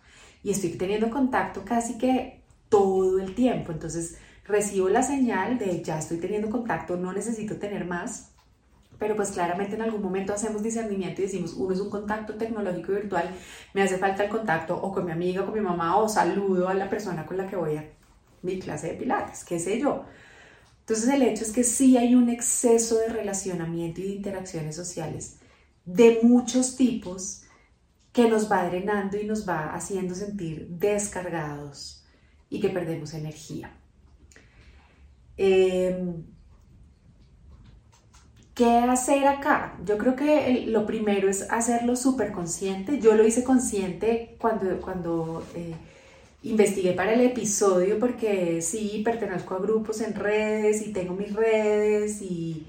y 0.43 0.51
estoy 0.51 0.71
teniendo 0.71 1.11
contacto 1.11 1.63
casi 1.65 1.99
que 1.99 2.41
todo 2.69 3.21
el 3.21 3.35
tiempo. 3.35 3.73
Entonces 3.73 4.17
recibo 4.45 4.89
la 4.89 5.03
señal 5.03 5.59
de 5.59 5.83
ya 5.83 5.99
estoy 5.99 6.19
teniendo 6.19 6.51
contacto, 6.51 6.97
no 6.97 7.13
necesito 7.13 7.57
tener 7.57 7.85
más 7.85 8.31
pero 8.99 9.17
pues 9.17 9.31
claramente 9.31 9.75
en 9.75 9.83
algún 9.83 10.03
momento 10.03 10.33
hacemos 10.33 10.63
discernimiento 10.63 11.21
y 11.21 11.25
decimos, 11.25 11.55
uno 11.55 11.75
es 11.75 11.81
un 11.81 11.91
contacto 11.91 12.35
tecnológico 12.35 12.93
virtual, 12.93 13.31
me 13.75 13.83
hace 13.83 13.99
falta 13.99 14.25
el 14.25 14.31
contacto 14.31 14.77
o 14.77 14.93
con 14.93 15.05
mi 15.05 15.13
amiga, 15.13 15.43
o 15.43 15.47
con 15.47 15.55
mi 15.55 15.61
mamá, 15.61 15.97
o 15.99 16.09
saludo 16.09 16.69
a 16.69 16.75
la 16.75 16.89
persona 16.89 17.27
con 17.27 17.37
la 17.37 17.47
que 17.47 17.57
voy 17.57 17.77
a 17.77 17.91
mi 18.43 18.59
clase 18.59 18.89
de 18.89 18.95
pilates, 18.95 19.45
qué 19.45 19.59
sé 19.59 19.79
yo. 19.81 20.05
Entonces 20.81 21.09
el 21.09 21.23
hecho 21.23 21.45
es 21.45 21.53
que 21.53 21.65
sí 21.65 21.97
hay 21.97 22.15
un 22.15 22.29
exceso 22.29 22.99
de 22.99 23.09
relacionamiento 23.09 24.01
y 24.01 24.05
de 24.05 24.15
interacciones 24.15 24.77
sociales 24.77 25.39
de 25.85 26.21
muchos 26.23 26.77
tipos 26.77 27.43
que 28.13 28.29
nos 28.29 28.51
va 28.51 28.69
drenando 28.69 29.17
y 29.17 29.25
nos 29.25 29.49
va 29.49 29.75
haciendo 29.75 30.15
sentir 30.15 30.69
descargados 30.69 32.05
y 32.51 32.61
que 32.61 32.69
perdemos 32.71 33.15
energía. 33.15 33.73
Em, 35.37 36.25
¿Qué 38.57 38.67
hacer 38.79 39.27
acá? 39.29 39.77
Yo 39.85 39.99
creo 39.99 40.17
que 40.17 40.65
lo 40.69 40.87
primero 40.87 41.29
es 41.29 41.43
hacerlo 41.53 41.95
súper 41.95 42.33
consciente. 42.33 42.99
Yo 43.01 43.15
lo 43.15 43.27
hice 43.27 43.45
consciente 43.45 44.37
cuando, 44.41 44.81
cuando 44.81 45.45
eh, 45.55 45.75
investigué 46.43 46.93
para 46.95 47.15
el 47.15 47.21
episodio 47.23 47.99
porque 47.99 48.63
sí, 48.63 49.03
pertenezco 49.05 49.55
a 49.57 49.61
grupos 49.61 50.01
en 50.03 50.15
redes 50.15 50.87
y 50.87 50.93
tengo 50.93 51.15
mis 51.15 51.35
redes 51.35 52.23
y... 52.23 52.67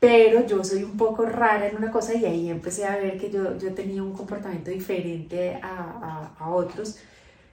Pero 0.00 0.46
yo 0.46 0.62
soy 0.64 0.84
un 0.84 0.96
poco 0.96 1.26
rara 1.26 1.66
en 1.68 1.76
una 1.76 1.90
cosa 1.90 2.14
y 2.14 2.24
ahí 2.24 2.50
empecé 2.50 2.84
a 2.86 2.96
ver 2.96 3.18
que 3.18 3.30
yo, 3.30 3.58
yo 3.58 3.74
tenía 3.74 4.02
un 4.02 4.12
comportamiento 4.12 4.70
diferente 4.70 5.54
a, 5.62 6.34
a, 6.38 6.44
a 6.44 6.50
otros 6.50 6.98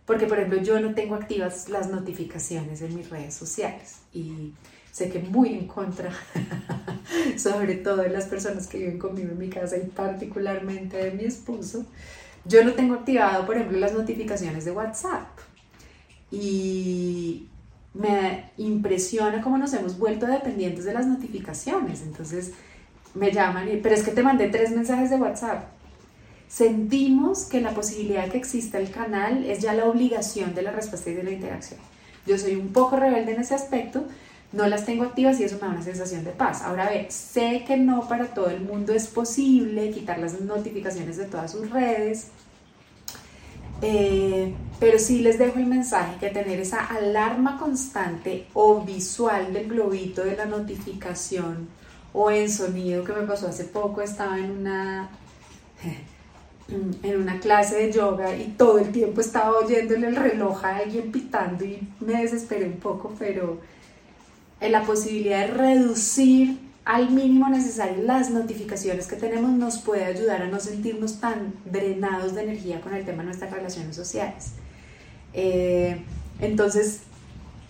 porque 0.06 0.27
por 0.27 0.38
ejemplo 0.39 0.62
yo 0.62 0.80
no 0.80 0.94
tengo 0.96 1.15
activas 1.15 1.70
las 1.70 1.89
notificaciones 1.89 2.82
en 2.82 2.96
mis 2.96 3.10
redes 3.10 3.34
sociales 3.36 4.01
y 4.13 4.54
sé 4.96 5.10
que 5.10 5.20
muy 5.20 5.50
en 5.50 5.68
contra, 5.68 6.10
sobre 7.38 7.75
todo 7.75 7.98
de 7.98 8.10
las 8.10 8.28
personas 8.28 8.66
que 8.66 8.78
viven 8.78 8.98
conmigo 8.98 9.32
en 9.32 9.38
mi 9.38 9.50
casa 9.50 9.75
y 9.75 9.82
particularmente 9.88 10.96
de 10.96 11.12
mi 11.12 11.25
esposo, 11.25 11.86
yo 12.46 12.64
no 12.64 12.72
tengo 12.72 12.94
activado, 12.94 13.46
por 13.46 13.58
ejemplo, 13.58 13.78
las 13.78 13.92
notificaciones 13.92 14.64
de 14.64 14.72
WhatsApp. 14.72 15.28
Y 16.32 17.50
me 17.94 18.52
impresiona 18.58 19.42
cómo 19.42 19.58
nos 19.58 19.74
hemos 19.74 20.00
vuelto 20.00 20.28
dependientes 20.28 20.86
de 20.86 20.94
las 20.94 21.08
notificaciones. 21.08 22.02
Entonces 22.02 22.54
me 23.16 23.34
llaman 23.34 23.68
y, 23.68 23.75
pero 23.75 23.96
es 23.96 24.04
que 24.04 24.12
te 24.12 24.24
mandé 24.24 24.48
tres 24.48 24.72
mensajes 24.72 25.10
de 25.10 25.18
WhatsApp. 25.18 25.66
Sentimos 26.48 27.44
que 27.44 27.60
la 27.60 27.72
posibilidad 27.72 28.30
que 28.30 28.38
exista 28.38 28.78
el 28.78 28.92
canal 28.92 29.44
es 29.44 29.60
ya 29.60 29.74
la 29.74 29.88
obligación 29.88 30.56
de 30.56 30.62
la 30.62 30.72
respuesta 30.72 31.10
y 31.10 31.16
de 31.16 31.24
la 31.24 31.32
interacción. 31.32 31.82
Yo 32.25 32.38
soy 32.38 32.56
un 32.56 32.70
poco 32.70 32.96
rebelde 32.96 33.34
en 33.34 33.42
ese 33.42 33.56
aspecto, 33.56 34.06
no 34.52 34.68
las 34.68 34.86
tengo 34.86 35.04
activas 35.04 35.40
y 35.40 35.44
eso 35.44 35.56
me 35.56 35.68
da 35.68 35.70
una 35.70 35.82
sensación 35.82 36.24
de 36.24 36.32
paz. 36.32 36.62
Ahora 36.62 36.90
ve, 36.90 37.08
sé 37.10 37.64
que 37.68 37.78
no 37.78 38.08
para 38.08 38.28
todo 38.28 38.50
el 38.50 38.62
mundo 38.62 38.94
es 38.94 39.08
posible 39.08 39.92
quitar 39.92 40.20
las 40.20 40.40
notificaciones 40.40 41.18
de 41.18 41.25
todas 41.25 41.52
sus 41.52 41.70
redes, 41.70 42.28
eh, 43.82 44.54
pero 44.80 44.98
sí 44.98 45.20
les 45.20 45.38
dejo 45.38 45.60
el 45.60 45.66
mensaje 45.66 46.18
que 46.20 46.30
tener 46.30 46.60
esa 46.60 46.86
alarma 46.86 47.60
constante 47.60 48.48
o 48.54 48.82
visual 48.82 49.52
del 49.54 49.68
globito 49.68 50.24
de 50.24 50.38
la 50.38 50.46
notificación 50.46 51.68
o 52.14 52.32
en 52.32 52.50
sonido 52.50 53.04
que 53.04 53.12
me 53.12 53.28
pasó 53.28 53.48
hace 53.48 53.66
poco, 53.66 54.02
estaba 54.02 54.40
en 54.40 54.52
una 54.52 55.10
en 56.68 57.22
una 57.22 57.40
clase 57.40 57.75
de 57.75 57.92
yoga 57.92 58.36
y 58.36 58.56
todo 58.58 58.80
el 58.80 58.92
tiempo 58.92 59.22
estaba 59.22 59.58
oyéndole 59.58 60.08
el 60.08 60.16
reloj 60.16 60.64
a 60.66 60.78
alguien 60.78 61.12
pitando 61.12 61.64
y 61.64 61.88
me 62.00 62.22
desesperé 62.22 62.66
un 62.66 62.78
poco, 62.78 63.14
pero 63.20 63.60
en 64.65 64.72
la 64.72 64.84
posibilidad 64.84 65.48
de 65.48 65.53
reducir 65.53 66.60
al 66.86 67.10
mínimo 67.12 67.50
necesario 67.50 68.03
las 68.03 68.29
notificaciones 68.29 69.07
que 69.07 69.15
tenemos 69.15 69.51
nos 69.51 69.79
puede 69.79 70.05
ayudar 70.05 70.41
a 70.41 70.48
no 70.48 70.60
sentirnos 70.60 71.19
tan 71.19 71.53
drenados 71.65 72.36
de 72.36 72.43
energía 72.43 72.81
con 72.81 72.93
el 72.93 73.05
tema 73.05 73.19
de 73.19 73.25
nuestras 73.25 73.51
relaciones 73.51 73.95
sociales. 73.95 74.51
Eh, 75.34 76.01
entonces, 76.39 77.01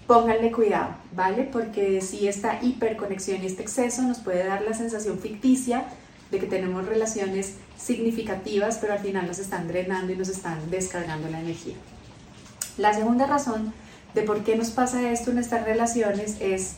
pónganle 0.07 0.51
cuidado, 0.51 0.95
¿vale? 1.13 1.49
Porque 1.51 2.01
si 2.01 2.27
esta 2.27 2.61
hiperconexión 2.61 3.43
y 3.43 3.45
este 3.45 3.63
exceso 3.63 4.01
nos 4.01 4.19
puede 4.19 4.45
dar 4.45 4.61
la 4.61 4.73
sensación 4.73 5.19
ficticia 5.19 5.85
de 6.31 6.39
que 6.39 6.47
tenemos 6.47 6.85
relaciones 6.85 7.55
significativas, 7.77 8.77
pero 8.79 8.93
al 8.93 8.99
final 8.99 9.27
nos 9.27 9.39
están 9.39 9.67
drenando 9.67 10.13
y 10.13 10.15
nos 10.15 10.29
están 10.29 10.69
descargando 10.69 11.29
la 11.29 11.39
energía. 11.39 11.75
La 12.77 12.93
segunda 12.93 13.25
razón 13.25 13.73
de 14.15 14.21
por 14.23 14.43
qué 14.43 14.55
nos 14.55 14.69
pasa 14.69 15.11
esto 15.11 15.29
en 15.31 15.39
estas 15.39 15.65
relaciones 15.65 16.37
es 16.39 16.75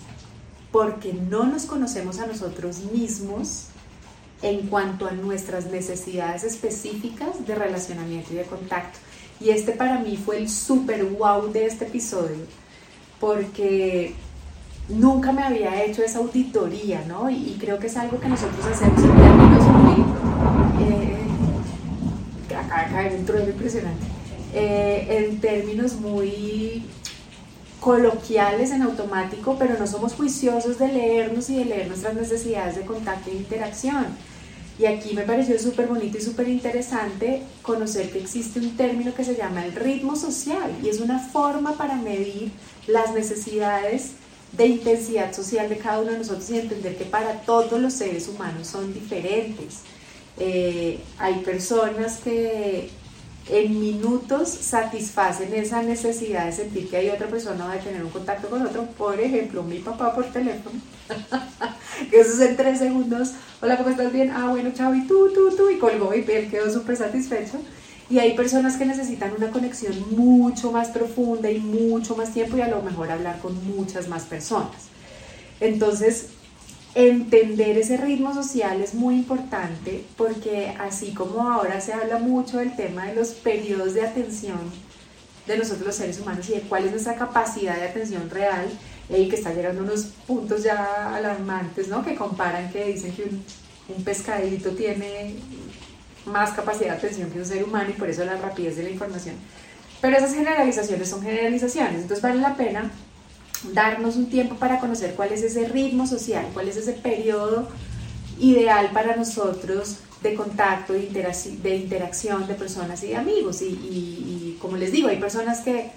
porque 0.72 1.14
no 1.14 1.46
nos 1.46 1.66
conocemos 1.66 2.20
a 2.20 2.26
nosotros 2.26 2.80
mismos 2.92 3.68
en 4.42 4.68
cuanto 4.68 5.08
a 5.08 5.12
nuestras 5.12 5.68
necesidades 5.68 6.44
específicas 6.44 7.46
de 7.46 7.56
relacionamiento 7.56 8.34
y 8.34 8.38
de 8.38 8.44
contacto. 8.44 8.98
Y 9.40 9.52
este 9.52 9.72
para 9.72 10.00
mí 10.00 10.18
fue 10.18 10.38
el 10.38 10.50
super 10.50 11.06
wow 11.06 11.52
de 11.52 11.68
este 11.68 11.86
episodio, 11.86 12.46
porque 13.20 14.16
nunca 14.90 15.32
me 15.32 15.44
había 15.44 15.84
hecho 15.84 16.04
esa 16.04 16.20
auditoría, 16.20 17.04
¿no? 17.08 17.30
Y, 17.30 17.56
creo 17.60 17.78
que 17.78 17.88
es 17.88 17.98
algo 17.98 18.20
que 18.20 18.30
nosotros 18.30 18.66
hacemos 18.66 19.00
en 19.04 19.16
términos 19.16 19.64
muy... 19.68 20.06
Eh, 20.84 21.18
acá, 22.56 22.82
acá 22.82 23.16
un 23.16 23.26
trueno 23.26 23.50
impresionante. 23.50 24.06
Eh, 24.54 25.28
en 25.30 25.40
términos 25.40 25.94
muy 25.96 26.84
coloquiales 27.80 28.72
en 28.72 28.82
automático, 28.82 29.56
pero 29.58 29.78
no 29.78 29.88
somos 29.88 30.14
juiciosos 30.14 30.80
de 30.80 30.88
leernos 30.88 31.50
y 31.50 31.58
de 31.58 31.66
leer 31.66 31.88
nuestras 31.88 32.16
necesidades 32.16 32.76
de 32.76 32.86
contacto 32.86 33.30
e 33.30 33.36
interacción. 33.36 34.06
Y 34.80 34.86
aquí 34.86 35.16
me 35.16 35.24
pareció 35.24 35.58
súper 35.60 35.88
bonito 35.88 36.18
y 36.18 36.22
súper 36.22 36.48
interesante 36.48 37.42
conocer 37.64 38.12
que 38.12 38.20
existe 38.20 38.60
un 38.60 38.78
término 38.78 39.14
que 39.14 39.24
se 39.24 39.36
llama 39.36 39.66
el 39.66 39.74
ritmo 39.74 40.16
social 40.16 40.72
y 40.84 40.90
es 40.90 41.00
una 41.00 41.20
forma 41.20 41.74
para 41.74 41.96
medir 41.96 42.52
las 42.86 43.14
necesidades 43.14 44.12
de 44.52 44.68
intensidad 44.68 45.34
social 45.34 45.68
de 45.68 45.78
cada 45.78 46.00
uno 46.00 46.12
de 46.12 46.20
nosotros 46.20 46.50
y 46.52 46.60
entender 46.60 46.96
que 46.96 47.06
para 47.06 47.42
todos 47.42 47.80
los 47.82 47.94
seres 47.94 48.28
humanos 48.28 48.68
son 48.68 48.94
diferentes. 48.94 49.82
Eh, 50.40 51.00
hay 51.18 51.40
personas 51.40 52.18
que 52.18 52.92
en 53.50 53.80
minutos 53.80 54.50
satisfacen 54.50 55.54
esa 55.54 55.82
necesidad 55.82 56.46
de 56.46 56.52
sentir 56.52 56.90
que 56.90 56.98
hay 56.98 57.10
otra 57.10 57.28
persona 57.28 57.66
o 57.66 57.70
de 57.70 57.78
tener 57.80 58.04
un 58.04 58.10
contacto 58.10 58.50
con 58.50 58.62
otro. 58.62 58.86
Por 58.98 59.20
ejemplo, 59.20 59.64
mi 59.64 59.80
papá 59.80 60.14
por 60.14 60.26
teléfono. 60.26 60.80
Eso 62.12 62.32
es 62.34 62.40
en 62.42 62.58
tres 62.58 62.80
segundos. 62.80 63.32
Hola, 63.62 63.78
¿cómo 63.78 63.90
estás? 63.90 64.12
Bien. 64.12 64.32
Ah, 64.32 64.50
bueno, 64.50 64.72
chao. 64.74 64.94
Y 64.94 65.08
tú, 65.08 65.30
tú, 65.34 65.56
tú. 65.56 65.70
Y 65.70 65.78
colgó 65.78 66.14
y 66.14 66.26
él 66.30 66.50
quedó 66.50 66.72
súper 66.72 66.98
satisfecho. 66.98 67.60
Y 68.10 68.20
hay 68.20 68.36
personas 68.36 68.78
que 68.78 68.86
necesitan 68.86 69.34
una 69.38 69.52
conexión 69.52 69.94
mucho 70.16 70.72
más 70.72 70.90
profunda 70.90 71.50
y 71.52 71.60
mucho 71.60 72.16
más 72.16 72.34
tiempo 72.34 72.58
y 72.58 72.62
a 72.62 72.70
lo 72.70 72.82
mejor 72.82 73.12
hablar 73.12 73.40
con 73.40 73.56
muchas 73.68 74.08
más 74.08 74.24
personas. 74.24 74.88
Entonces, 75.60 76.28
entender 76.98 77.78
ese 77.78 77.96
ritmo 77.96 78.34
social 78.34 78.82
es 78.82 78.96
muy 78.96 79.16
importante 79.16 80.04
porque 80.18 80.76
así 80.80 81.14
como 81.14 81.48
ahora 81.48 81.80
se 81.80 81.94
habla 81.94 82.18
mucho 82.18 82.58
del 82.58 82.76
tema 82.76 83.06
de 83.06 83.14
los 83.14 83.30
periodos 83.30 83.94
de 83.94 84.02
atención 84.02 84.58
de 85.46 85.58
nosotros 85.60 85.86
los 85.86 85.96
seres 85.96 86.20
humanos 86.20 86.50
y 86.50 86.54
de 86.54 86.62
cuál 86.62 86.86
es 86.86 86.92
nuestra 86.92 87.16
capacidad 87.16 87.76
de 87.76 87.84
atención 87.84 88.28
real, 88.30 88.68
y 89.10 89.30
que 89.30 89.36
está 89.36 89.54
llegando 89.54 89.84
unos 89.84 90.06
puntos 90.26 90.64
ya 90.64 91.16
alarmantes, 91.16 91.88
¿no? 91.88 92.04
Que 92.04 92.16
comparan 92.16 92.70
que 92.72 92.86
dicen 92.86 93.14
que 93.14 93.24
un, 93.24 93.46
un 93.96 94.04
pescadito 94.04 94.72
tiene 94.72 95.36
más 96.26 96.52
capacidad 96.52 96.90
de 96.90 96.98
atención 96.98 97.30
que 97.30 97.40
un 97.40 97.46
ser 97.46 97.64
humano 97.64 97.92
y 97.92 97.94
por 97.94 98.10
eso 98.10 98.26
la 98.26 98.36
rapidez 98.36 98.76
de 98.76 98.84
la 98.84 98.90
información. 98.90 99.36
Pero 100.02 100.18
esas 100.18 100.34
generalizaciones 100.34 101.08
son 101.08 101.22
generalizaciones, 101.22 102.02
entonces 102.02 102.22
vale 102.22 102.42
la 102.42 102.56
pena 102.56 102.92
darnos 103.74 104.16
un 104.16 104.28
tiempo 104.30 104.56
para 104.56 104.80
conocer 104.80 105.14
cuál 105.16 105.32
es 105.32 105.44
ese 105.44 105.68
ritmo 105.68 106.08
social, 106.08 106.48
cuál 106.54 106.68
es 106.68 106.78
ese 106.78 106.94
periodo 106.94 107.68
ideal 108.40 108.92
para 108.94 109.16
nosotros 109.16 109.98
de 110.22 110.36
contacto, 110.36 110.94
de, 110.94 111.76
interacción 111.76 112.48
de 112.48 112.54
personas 112.56 113.04
y 113.04 113.08
de 113.08 113.16
amigos. 113.16 113.62
Y, 113.62 114.58
como 114.62 114.78
les 114.78 114.92
digo, 114.92 115.08
hay 115.08 115.18
personas 115.18 115.62
que 115.62 115.92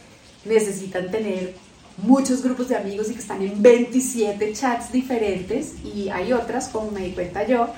necesitan 0.45 1.11
tener 1.11 1.55
muchos 1.99 2.43
grupos 2.43 2.69
de 2.69 2.77
amigos 2.77 3.11
y 3.11 3.15
que 3.15 3.21
están 3.21 3.43
en 3.43 3.61
27 3.61 4.53
chats 4.55 4.93
diferentes 4.93 5.75
y 5.85 6.09
hay 6.09 6.33
otras, 6.33 6.69
como 6.69 6.91
me 6.91 7.03
di 7.03 7.13
cuenta 7.13 7.47
yo, 7.47 7.69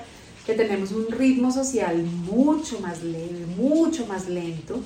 que 0.47 0.55
tenemos 0.55 0.93
un 0.93 1.07
ritmo 1.11 1.53
social 1.53 2.03
mucho 2.03 2.81
más 2.81 3.03
leve, 3.03 3.47
mucho 3.57 4.07
más 4.07 4.29
lento 4.29 4.81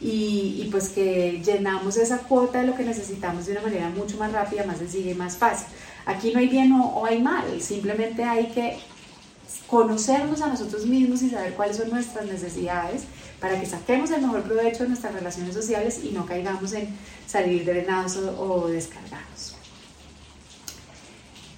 y, 0.00 0.66
pues 0.70 0.88
que 0.88 1.42
llenamos 1.44 1.96
esa 1.96 2.18
cuota 2.18 2.60
de 2.60 2.66
lo 2.66 2.74
que 2.74 2.84
necesitamos 2.84 3.46
de 3.46 3.52
una 3.52 3.62
manera 3.62 3.90
mucho 3.90 4.16
más 4.16 4.32
rápida, 4.32 4.64
más 4.64 4.78
sencilla 4.78 5.10
y 5.10 5.14
más 5.14 5.36
fácil. 5.36 5.66
Aquí 6.06 6.32
no 6.32 6.40
hay 6.40 6.48
bien 6.48 6.72
o, 6.72 7.04
hay 7.04 7.20
mal, 7.20 7.60
simplemente 7.60 8.24
hay 8.24 8.46
que 8.46 8.78
conocernos 9.66 10.40
a 10.40 10.48
nosotros 10.48 10.86
mismos 10.86 11.22
y 11.22 11.30
saber 11.30 11.54
cuáles 11.54 11.76
son 11.76 11.90
nuestras 11.90 12.26
necesidades 12.26 13.02
para 13.40 13.60
que 13.60 13.66
saquemos 13.66 14.10
el 14.10 14.22
mejor 14.22 14.42
provecho 14.42 14.84
de 14.84 14.88
nuestras 14.88 15.14
relaciones 15.14 15.54
sociales 15.54 16.00
y 16.02 16.10
no 16.10 16.26
caigamos 16.26 16.72
en 16.72 16.88
salir 17.26 17.64
drenados 17.64 18.16
o, 18.16 18.68
descargados. 18.68 19.56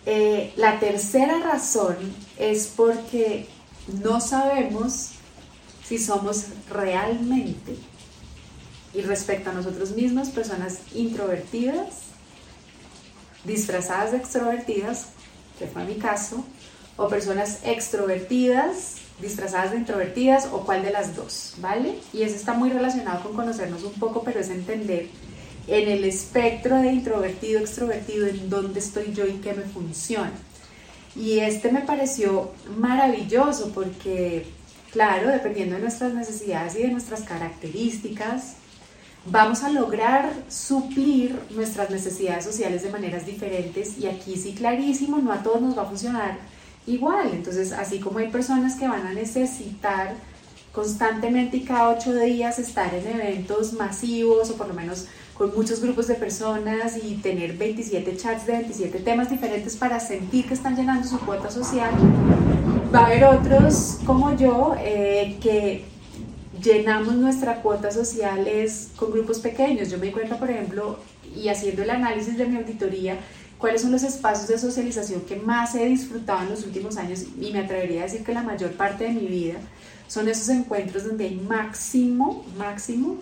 Eh, 0.05 0.53
la 0.57 0.81
tercera 0.81 1.39
razón 1.39 1.97
es 2.37 2.67
porque 2.67 3.47
no 4.03 4.21
sabemos 4.21 5.11
si 5.87 5.97
somos 5.99 6.47
realmente 6.69 7.77
y 8.95 9.03
respecto 9.03 9.51
a 9.51 9.53
nosotros 9.53 9.93
mismos 9.93 10.29
personas 10.29 10.81
introvertidas, 10.95 12.03
disfrazadas 13.45 14.13
de 14.13 14.19
extrovertidas, 14.19 15.07
que 15.59 15.67
fue 15.67 15.85
mi 15.85 15.97
caso, 15.97 16.45
o 16.97 17.09
personas 17.09 17.61
extrovertidas, 17.65 18.97
disfrazadas 19.21 19.73
de 19.73 19.79
introvertidas, 19.79 20.49
o 20.53 20.61
cuál 20.65 20.83
de 20.83 20.91
las 20.91 21.17
dos, 21.17 21.55
¿vale? 21.59 21.99
Y 22.13 22.23
eso 22.23 22.37
está 22.37 22.53
muy 22.53 22.71
relacionado 22.71 23.23
con 23.23 23.35
conocernos 23.35 23.83
un 23.85 23.95
poco, 23.95 24.23
pero 24.23 24.41
es 24.41 24.51
entender 24.51 25.09
en 25.67 25.89
el 25.89 26.05
espectro 26.05 26.77
de 26.77 26.93
introvertido, 26.93 27.61
extrovertido, 27.61 28.27
en 28.27 28.51
dónde 28.51 28.81
estoy 28.81 29.13
yo 29.13 29.27
y 29.27 29.35
qué 29.35 29.55
me 29.55 29.63
funciona. 29.63 30.33
Y 31.15 31.39
este 31.39 31.71
me 31.71 31.83
pareció 31.83 32.53
maravilloso 32.77 33.71
porque, 33.73 34.47
claro, 34.93 35.29
dependiendo 35.29 35.77
de 35.77 35.83
nuestras 35.83 36.15
necesidades 36.15 36.75
y 36.77 36.83
de 36.83 36.89
nuestras 36.89 37.23
características, 37.23 38.57
vamos 39.27 39.63
a 39.63 39.71
lograr 39.71 40.33
suplir 40.49 41.39
nuestras 41.51 41.91
necesidades 41.91 42.45
sociales 42.45 42.83
de 42.83 42.91
maneras 42.91 43.25
diferentes 43.27 43.99
y 43.99 44.07
aquí 44.07 44.37
sí 44.37 44.53
clarísimo, 44.53 45.19
no 45.19 45.33
a 45.33 45.43
todos 45.43 45.61
nos 45.63 45.77
va 45.77 45.83
a 45.83 45.87
funcionar 45.87 46.39
igual. 46.87 47.31
Entonces, 47.33 47.73
así 47.73 48.01
como 48.01 48.19
hay 48.19 48.29
personas 48.29 48.77
que 48.77 48.89
van 48.89 49.07
a 49.07 49.13
necesitar 49.13 50.15
constantemente 50.73 51.59
y 51.59 51.65
cada 51.65 51.91
ocho 51.91 52.15
días 52.15 52.59
estar 52.59 52.93
en 52.95 53.07
eventos 53.07 53.75
masivos 53.75 54.51
o 54.51 54.57
por 54.57 54.69
lo 54.69 54.75
menos 54.75 55.07
con 55.35 55.55
muchos 55.55 55.81
grupos 55.81 56.07
de 56.09 56.15
personas 56.15 56.97
y 57.03 57.17
tener 57.17 57.57
27 57.57 58.17
chats 58.17 58.47
de 58.47 58.53
27 58.53 59.01
temas 59.01 59.31
diferentes 59.31 59.77
para 59.77 60.01
sentir 60.01 60.47
que 60.47 60.55
están 60.55 60.77
llenando 60.77 61.07
su 61.07 61.19
cuota 61.21 61.51
social. 61.51 61.91
Va 62.95 63.01
a 63.01 63.07
haber 63.07 63.25
otros 63.25 63.99
como 64.05 64.37
yo 64.37 64.75
eh, 64.79 65.39
que 65.41 65.92
llenamos 66.63 67.15
nuestra 67.15 67.63
cuota 67.63 67.91
social 67.91 68.47
con 68.97 69.11
grupos 69.13 69.41
pequeños. 69.41 69.91
Yo 69.91 69.99
me 69.99 70.07
di 70.07 70.13
por 70.13 70.51
ejemplo, 70.51 70.99
y 71.35 71.49
haciendo 71.49 71.83
el 71.83 71.91
análisis 71.91 72.37
de 72.37 72.47
mi 72.47 72.57
auditoría, 72.57 73.19
cuáles 73.59 73.83
son 73.83 73.93
los 73.93 74.03
espacios 74.03 74.49
de 74.49 74.59
socialización 74.59 75.23
que 75.23 75.37
más 75.37 75.75
he 75.75 75.87
disfrutado 75.87 76.43
en 76.43 76.51
los 76.51 76.65
últimos 76.65 76.97
años 76.97 77.25
y 77.41 77.53
me 77.53 77.61
atrevería 77.61 78.01
a 78.01 78.05
decir 78.05 78.25
que 78.25 78.35
la 78.35 78.43
mayor 78.43 78.73
parte 78.73 79.05
de 79.05 79.11
mi 79.11 79.27
vida 79.27 79.55
son 80.09 80.29
esos 80.29 80.49
encuentros 80.49 81.05
donde 81.05 81.27
hay 81.27 81.37
máximo, 81.37 82.45
máximo 82.59 83.19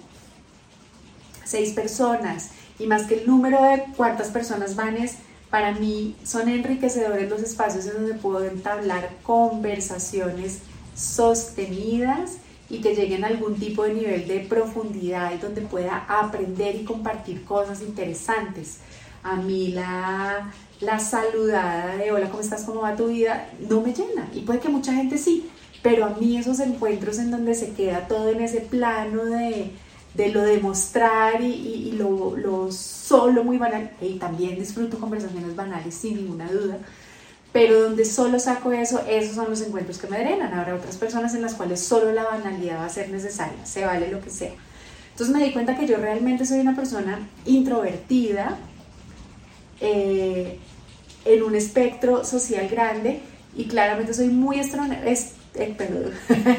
seis 1.44 1.72
personas 1.72 2.50
y 2.78 2.86
más 2.86 3.02
que 3.02 3.20
el 3.20 3.26
número 3.26 3.62
de 3.62 3.84
cuántas 3.96 4.28
personas 4.28 4.76
van 4.76 4.96
es, 4.96 5.16
para 5.50 5.72
mí 5.72 6.16
son 6.24 6.48
enriquecedores 6.48 7.28
los 7.28 7.42
espacios 7.42 7.84
en 7.86 7.94
donde 7.94 8.14
puedo 8.14 8.44
entablar 8.44 9.10
conversaciones 9.22 10.60
sostenidas 10.94 12.38
y 12.70 12.80
que 12.80 12.94
lleguen 12.94 13.24
a 13.24 13.26
algún 13.26 13.56
tipo 13.56 13.82
de 13.82 13.94
nivel 13.94 14.28
de 14.28 14.40
profundidad 14.40 15.34
y 15.34 15.38
donde 15.38 15.60
pueda 15.60 16.06
aprender 16.08 16.76
y 16.76 16.84
compartir 16.84 17.44
cosas 17.44 17.82
interesantes. 17.82 18.78
A 19.22 19.36
mí 19.36 19.68
la, 19.68 20.52
la 20.80 20.98
saludada 20.98 21.96
de 21.96 22.12
hola, 22.12 22.30
¿cómo 22.30 22.40
estás? 22.40 22.62
¿Cómo 22.64 22.82
va 22.82 22.96
tu 22.96 23.08
vida? 23.08 23.50
No 23.68 23.80
me 23.80 23.92
llena 23.92 24.28
y 24.32 24.40
puede 24.40 24.60
que 24.60 24.68
mucha 24.68 24.94
gente 24.94 25.18
sí, 25.18 25.50
pero 25.82 26.06
a 26.06 26.10
mí 26.10 26.36
esos 26.36 26.60
encuentros 26.60 27.18
en 27.18 27.30
donde 27.30 27.54
se 27.54 27.72
queda 27.72 28.06
todo 28.06 28.30
en 28.30 28.40
ese 28.40 28.60
plano 28.60 29.24
de, 29.24 29.72
de 30.14 30.28
lo 30.28 30.42
demostrar 30.42 31.42
y, 31.42 31.52
y, 31.52 31.92
lo, 31.92 32.36
lo, 32.36 32.70
solo 32.72 33.44
muy 33.44 33.58
banal, 33.58 33.90
y 34.00 34.14
también 34.18 34.58
disfruto 34.58 34.98
conversaciones 34.98 35.54
banales 35.56 35.94
sin 35.94 36.16
ninguna 36.16 36.50
duda, 36.50 36.78
pero 37.52 37.80
donde 37.82 38.04
solo 38.04 38.38
saco 38.38 38.72
eso, 38.72 39.02
esos 39.08 39.34
son 39.34 39.50
los 39.50 39.60
encuentros 39.60 39.98
que 39.98 40.06
me 40.06 40.18
drenan. 40.18 40.54
Habrá 40.54 40.74
otras 40.74 40.96
personas 40.96 41.34
en 41.34 41.42
las 41.42 41.54
cuales 41.54 41.80
solo 41.80 42.12
la 42.12 42.24
banalidad 42.24 42.78
va 42.78 42.86
a 42.86 42.90
ser 42.90 43.10
necesaria, 43.10 43.66
se 43.66 43.84
vale 43.84 44.10
lo 44.10 44.20
que 44.20 44.30
sea. 44.30 44.52
Entonces 45.10 45.34
me 45.36 45.44
di 45.44 45.52
cuenta 45.52 45.76
que 45.76 45.86
yo 45.86 45.96
realmente 45.96 46.46
soy 46.46 46.60
una 46.60 46.76
persona 46.76 47.28
introvertida, 47.44 48.56
eh, 49.80 50.58
en 51.24 51.42
un 51.42 51.54
espectro 51.54 52.24
social 52.24 52.68
grande 52.68 53.20
y 53.56 53.64
claramente 53.64 54.14
soy 54.14 54.28
muy 54.28 54.60
eh, 54.60 55.24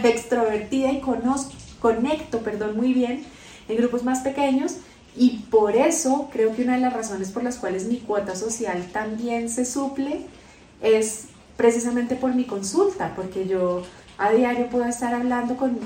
extrovertida 0.04 0.92
y 0.92 1.00
conozco, 1.00 1.52
conecto 1.80 2.40
perdón, 2.40 2.78
muy 2.78 2.94
bien 2.94 3.24
en 3.68 3.78
grupos 3.78 4.04
más 4.04 4.20
pequeños 4.20 4.78
y 5.16 5.40
por 5.50 5.76
eso 5.76 6.30
creo 6.32 6.56
que 6.56 6.64
una 6.64 6.76
de 6.76 6.82
las 6.82 6.94
razones 6.94 7.32
por 7.32 7.44
las 7.44 7.58
cuales 7.58 7.86
mi 7.86 7.98
cuota 7.98 8.36
social 8.36 8.88
también 8.92 9.50
se 9.50 9.66
suple 9.66 10.26
es 10.82 11.26
precisamente 11.58 12.16
por 12.16 12.34
mi 12.36 12.46
consulta, 12.46 13.14
porque 13.16 13.48
yo 13.48 13.84
a 14.18 14.32
diario 14.32 14.70
puedo 14.70 14.86
estar 14.86 15.14
hablando 15.14 15.58
con 15.58 15.80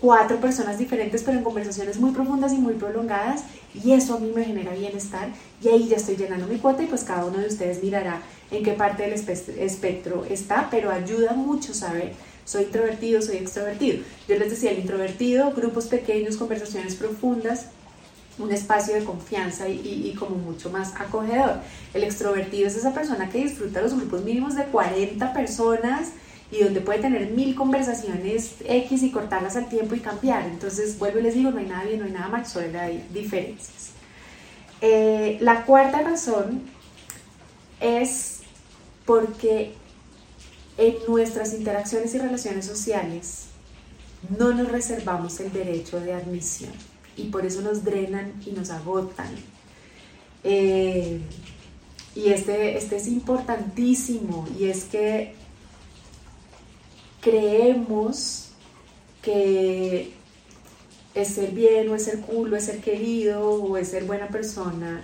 cuatro 0.00 0.38
personas 0.40 0.78
diferentes, 0.78 1.22
pero 1.22 1.36
en 1.36 1.44
conversaciones 1.44 1.98
muy 1.98 2.12
profundas 2.12 2.52
y 2.52 2.56
muy 2.56 2.74
prolongadas, 2.74 3.44
y 3.74 3.92
eso 3.92 4.14
a 4.14 4.18
mí 4.18 4.32
me 4.34 4.44
genera 4.44 4.72
bienestar, 4.72 5.28
y 5.62 5.68
ahí 5.68 5.88
ya 5.88 5.96
estoy 5.96 6.16
llenando 6.16 6.46
mi 6.46 6.56
cuota, 6.56 6.82
y 6.82 6.86
pues 6.86 7.04
cada 7.04 7.26
uno 7.26 7.38
de 7.38 7.46
ustedes 7.46 7.82
mirará 7.82 8.22
en 8.50 8.62
qué 8.62 8.72
parte 8.72 9.02
del 9.02 9.12
espectro 9.12 10.24
está, 10.24 10.68
pero 10.70 10.90
ayuda 10.90 11.34
mucho 11.34 11.74
saber, 11.74 12.12
soy 12.44 12.64
introvertido, 12.64 13.22
soy 13.22 13.36
extrovertido. 13.36 14.02
Yo 14.26 14.36
les 14.36 14.50
decía, 14.50 14.72
el 14.72 14.80
introvertido, 14.80 15.52
grupos 15.52 15.86
pequeños, 15.86 16.36
conversaciones 16.36 16.94
profundas, 16.94 17.66
un 18.40 18.52
espacio 18.52 18.94
de 18.94 19.04
confianza 19.04 19.68
y, 19.68 20.14
como 20.18 20.36
mucho 20.36 20.70
más 20.70 20.94
acogedor. 20.96 21.60
El 21.94 22.04
extrovertido 22.04 22.66
es 22.66 22.76
esa 22.76 22.92
persona 22.92 23.28
que 23.28 23.44
disfruta 23.44 23.80
los 23.80 23.94
grupos 23.94 24.24
mínimos 24.24 24.54
de 24.54 24.64
40 24.64 25.32
personas 25.32 26.12
y 26.50 26.64
donde 26.64 26.80
puede 26.80 27.00
tener 27.00 27.30
mil 27.30 27.54
conversaciones 27.54 28.56
X 28.64 29.02
y 29.02 29.10
cortarlas 29.10 29.56
al 29.56 29.68
tiempo 29.68 29.94
y 29.94 30.00
cambiar. 30.00 30.46
Entonces, 30.46 30.98
vuelvo 30.98 31.20
y 31.20 31.22
les 31.22 31.34
digo, 31.34 31.50
no 31.50 31.58
hay 31.58 31.66
nada 31.66 31.84
bien, 31.84 32.00
no 32.00 32.06
hay 32.06 32.12
nada 32.12 32.28
mal, 32.28 32.46
solo 32.46 32.78
hay 32.78 33.06
diferencias. 33.12 33.90
Eh, 34.80 35.38
la 35.40 35.64
cuarta 35.64 36.00
razón 36.02 36.62
es 37.80 38.40
porque 39.04 39.74
en 40.76 40.96
nuestras 41.08 41.52
interacciones 41.52 42.14
y 42.14 42.18
relaciones 42.18 42.66
sociales 42.66 43.46
no 44.38 44.52
nos 44.52 44.68
reservamos 44.68 45.38
el 45.40 45.52
derecho 45.52 46.00
de 46.00 46.14
admisión 46.14 46.89
y 47.20 47.28
por 47.28 47.44
eso 47.46 47.60
nos 47.60 47.84
drenan 47.84 48.32
y 48.46 48.52
nos 48.52 48.70
agotan. 48.70 49.28
Eh, 50.42 51.20
y 52.14 52.30
este, 52.30 52.76
este 52.76 52.96
es 52.96 53.06
importantísimo 53.06 54.46
y 54.58 54.64
es 54.64 54.84
que 54.84 55.34
creemos 57.20 58.48
que 59.22 60.12
es 61.14 61.28
ser 61.28 61.52
bien 61.52 61.88
o 61.88 61.94
es 61.94 62.04
ser 62.04 62.20
cool 62.20 62.52
o 62.52 62.56
es 62.56 62.64
ser 62.64 62.80
querido 62.80 63.42
o 63.42 63.76
es 63.76 63.88
ser 63.88 64.04
buena 64.04 64.28
persona, 64.28 65.02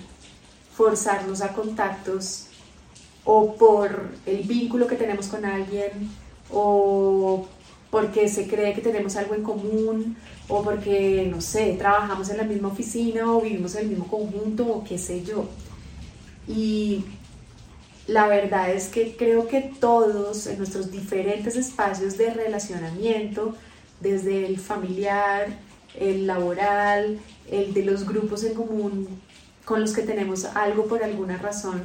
forzarnos 0.74 1.42
a 1.42 1.52
contactos 1.52 2.46
o 3.24 3.54
por 3.54 4.10
el 4.24 4.42
vínculo 4.44 4.86
que 4.86 4.96
tenemos 4.96 5.26
con 5.26 5.44
alguien 5.44 6.10
o 6.50 7.46
porque 7.90 8.28
se 8.28 8.46
cree 8.46 8.74
que 8.74 8.80
tenemos 8.80 9.16
algo 9.16 9.34
en 9.34 9.42
común 9.42 10.16
o 10.48 10.62
porque, 10.62 11.28
no 11.30 11.40
sé, 11.40 11.74
trabajamos 11.78 12.28
en 12.30 12.38
la 12.38 12.44
misma 12.44 12.68
oficina 12.68 13.32
o 13.32 13.40
vivimos 13.40 13.74
en 13.74 13.82
el 13.82 13.88
mismo 13.88 14.06
conjunto 14.06 14.66
o 14.66 14.84
qué 14.84 14.98
sé 14.98 15.24
yo. 15.24 15.46
Y 16.48 17.04
la 18.06 18.28
verdad 18.28 18.70
es 18.70 18.88
que 18.88 19.16
creo 19.16 19.48
que 19.48 19.60
todos 19.60 20.46
en 20.46 20.58
nuestros 20.58 20.90
diferentes 20.90 21.56
espacios 21.56 22.16
de 22.16 22.32
relacionamiento, 22.32 23.54
desde 24.00 24.46
el 24.46 24.58
familiar, 24.58 25.58
el 25.98 26.26
laboral, 26.26 27.18
el 27.50 27.72
de 27.74 27.84
los 27.84 28.06
grupos 28.06 28.44
en 28.44 28.54
común 28.54 29.08
con 29.64 29.80
los 29.80 29.92
que 29.92 30.02
tenemos 30.02 30.44
algo 30.44 30.86
por 30.86 31.02
alguna 31.02 31.38
razón, 31.38 31.82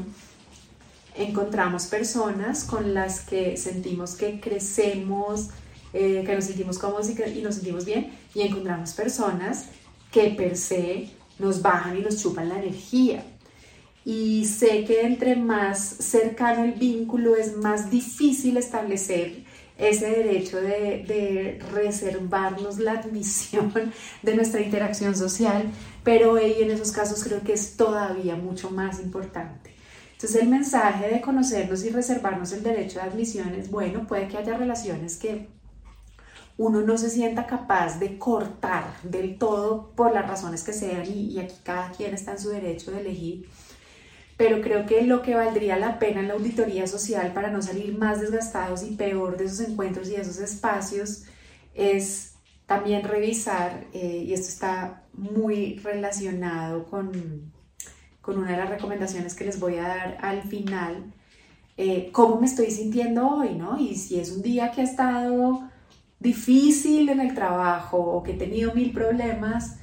encontramos 1.16 1.88
personas 1.88 2.64
con 2.64 2.94
las 2.94 3.22
que 3.22 3.58
sentimos 3.58 4.16
que 4.16 4.40
crecemos, 4.40 5.50
eh, 5.94 6.24
que 6.26 6.36
nos 6.36 6.46
sentimos 6.46 6.78
cómodos 6.78 7.10
y, 7.10 7.16
que, 7.16 7.30
y 7.30 7.42
nos 7.42 7.56
sentimos 7.56 7.86
bien, 7.86 8.12
y 8.34 8.42
encontramos 8.42 8.94
personas 8.94 9.66
que 10.12 10.30
per 10.32 10.58
se 10.58 11.10
nos 11.40 11.62
bajan 11.62 11.98
y 11.98 12.02
nos 12.02 12.22
chupan 12.22 12.50
la 12.50 12.60
energía. 12.60 13.24
Y 14.04 14.46
sé 14.46 14.84
que 14.86 15.02
entre 15.02 15.36
más 15.36 15.80
cercano 15.80 16.64
el 16.64 16.74
vínculo 16.74 17.36
es 17.36 17.56
más 17.58 17.92
difícil 17.92 18.58
establecer 18.58 19.44
ese 19.78 20.10
derecho 20.10 20.58
de, 20.58 21.04
de, 21.08 21.60
reservarnos 21.72 22.78
la 22.78 22.94
admisión 22.94 23.72
de 24.22 24.36
nuestra 24.36 24.62
interacción 24.62 25.16
social, 25.16 25.72
pero 26.04 26.38
en 26.38 26.70
esos 26.72 26.92
casos 26.92 27.24
creo 27.24 27.42
que 27.42 27.54
es 27.54 27.78
todavía 27.78 28.36
mucho 28.36 28.70
más 28.70 29.00
importante. 29.00 29.72
Entonces 30.14 30.42
el 30.44 30.50
mensaje 30.50 31.10
de 31.10 31.22
conocernos 31.22 31.84
y 31.84 31.90
reservarnos 31.90 32.54
el 32.54 32.62
derecho 32.62 33.00
de 33.00 33.06
admisión 33.06 33.56
es, 33.56 33.72
bueno, 33.72 34.06
puede 34.06 34.28
que 34.28 34.38
haya 34.38 34.56
relaciones 34.56 35.18
que 35.18 35.48
uno 36.62 36.82
no 36.82 36.98
se 36.98 37.10
sienta 37.10 37.48
capaz 37.48 38.00
de 38.00 38.18
cortar 38.18 38.86
del 39.04 39.38
todo 39.38 39.92
por 39.96 40.14
las 40.14 40.28
razones 40.28 40.64
que 40.64 40.74
sean 40.74 41.06
y, 41.06 41.32
y 41.32 41.40
aquí 41.40 41.56
cada 41.64 41.92
quien 41.92 42.14
está 42.14 42.32
en 42.34 42.40
su 42.40 42.50
derecho 42.50 42.92
de 42.92 43.02
elegir 43.02 43.50
pero 44.42 44.60
creo 44.62 44.88
que 44.88 45.04
lo 45.04 45.22
que 45.22 45.36
valdría 45.36 45.78
la 45.78 46.00
pena 46.00 46.20
en 46.20 46.28
la 46.28 46.34
auditoría 46.34 46.88
social 46.88 47.32
para 47.32 47.52
no 47.52 47.62
salir 47.62 47.96
más 47.96 48.22
desgastados 48.22 48.82
y 48.82 48.96
peor 48.96 49.38
de 49.38 49.46
esos 49.46 49.60
encuentros 49.60 50.10
y 50.10 50.16
esos 50.16 50.40
espacios 50.40 51.26
es 51.76 52.34
también 52.66 53.04
revisar, 53.04 53.86
eh, 53.94 54.24
y 54.26 54.34
esto 54.34 54.48
está 54.48 55.04
muy 55.14 55.76
relacionado 55.84 56.86
con, 56.86 57.52
con 58.22 58.40
una 58.40 58.52
de 58.52 58.58
las 58.58 58.70
recomendaciones 58.70 59.36
que 59.36 59.46
les 59.46 59.60
voy 59.60 59.76
a 59.76 59.88
dar 59.88 60.18
al 60.22 60.42
final, 60.42 61.14
eh, 61.78 62.10
cómo 62.12 62.40
me 62.40 62.48
estoy 62.48 62.72
sintiendo 62.72 63.28
hoy, 63.28 63.54
¿no? 63.54 63.78
Y 63.78 63.96
si 63.96 64.20
es 64.20 64.32
un 64.32 64.42
día 64.42 64.72
que 64.72 64.82
ha 64.82 64.86
estado 64.86 65.70
difícil 66.22 67.10
en 67.10 67.20
el 67.20 67.34
trabajo 67.34 67.98
o 67.98 68.24
que 68.24 68.34
he 68.34 68.38
tenido 68.38 68.74
mil 68.74 68.94
problemas 68.94 69.78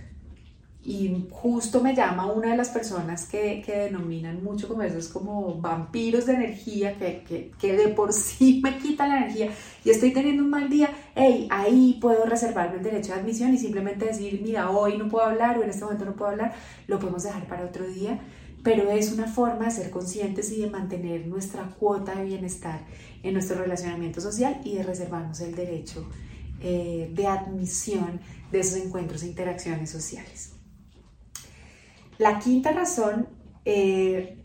y 0.85 1.27
justo 1.31 1.83
me 1.83 1.95
llama 1.95 2.33
una 2.33 2.53
de 2.53 2.57
las 2.57 2.69
personas 2.69 3.29
que, 3.29 3.61
que 3.67 3.77
denominan 3.77 4.43
mucho 4.43 4.69
como 4.69 4.83
esos 4.83 5.09
como 5.09 5.61
vampiros 5.61 6.27
de 6.27 6.35
energía 6.35 6.97
que, 6.97 7.25
que, 7.27 7.51
que, 7.61 7.77
de 7.77 7.89
por 7.89 8.13
sí 8.13 8.61
me 8.65 8.79
quita 8.79 9.09
la 9.09 9.19
energía 9.19 9.51
y 9.85 9.91
estoy 9.91 10.13
teniendo 10.13 10.45
un 10.45 10.51
mal 10.51 10.71
día, 10.71 10.91
hey, 11.17 11.49
ahí 11.51 11.99
puedo 12.01 12.25
reservarme 12.25 12.77
el 12.77 12.85
derecho 12.85 13.13
de 13.13 13.21
admisión 13.21 13.53
y 13.53 13.59
simplemente 13.59 14.07
decir, 14.07 14.41
mira, 14.43 14.71
hoy 14.71 14.97
no 14.97 15.09
puedo 15.09 15.27
hablar 15.27 15.59
o 15.59 15.65
en 15.65 15.71
este 15.71 15.85
momento 15.85 16.05
no 16.05 16.15
puedo 16.15 16.31
hablar, 16.31 16.55
lo 16.87 17.01
podemos 17.01 17.25
dejar 17.25 17.47
para 17.49 17.65
otro 17.65 17.85
día 17.87 18.21
pero 18.63 18.91
es 18.91 19.13
una 19.13 19.27
forma 19.29 19.67
de 19.67 19.71
ser 19.71 19.91
conscientes 19.91 20.51
y 20.53 20.61
de 20.61 20.69
mantener 20.69 21.27
nuestra 21.27 21.63
cuota 21.79 22.15
de 22.17 22.25
bienestar 22.25 22.81
en 23.23 23.35
nuestro 23.35 23.59
relacionamiento 23.59 24.21
social 24.21 24.61
y 24.65 24.75
de 24.75 24.83
reservarnos 24.83 25.41
el 25.41 25.55
derecho 25.55 26.07
eh, 26.61 27.11
de 27.13 27.27
admisión 27.27 28.21
de 28.51 28.61
esos 28.61 28.79
encuentros 28.79 29.23
e 29.23 29.29
interacciones 29.29 29.91
sociales. 29.91 30.53
La 32.19 32.39
quinta 32.39 32.73
razón 32.73 33.29
eh, 33.65 34.43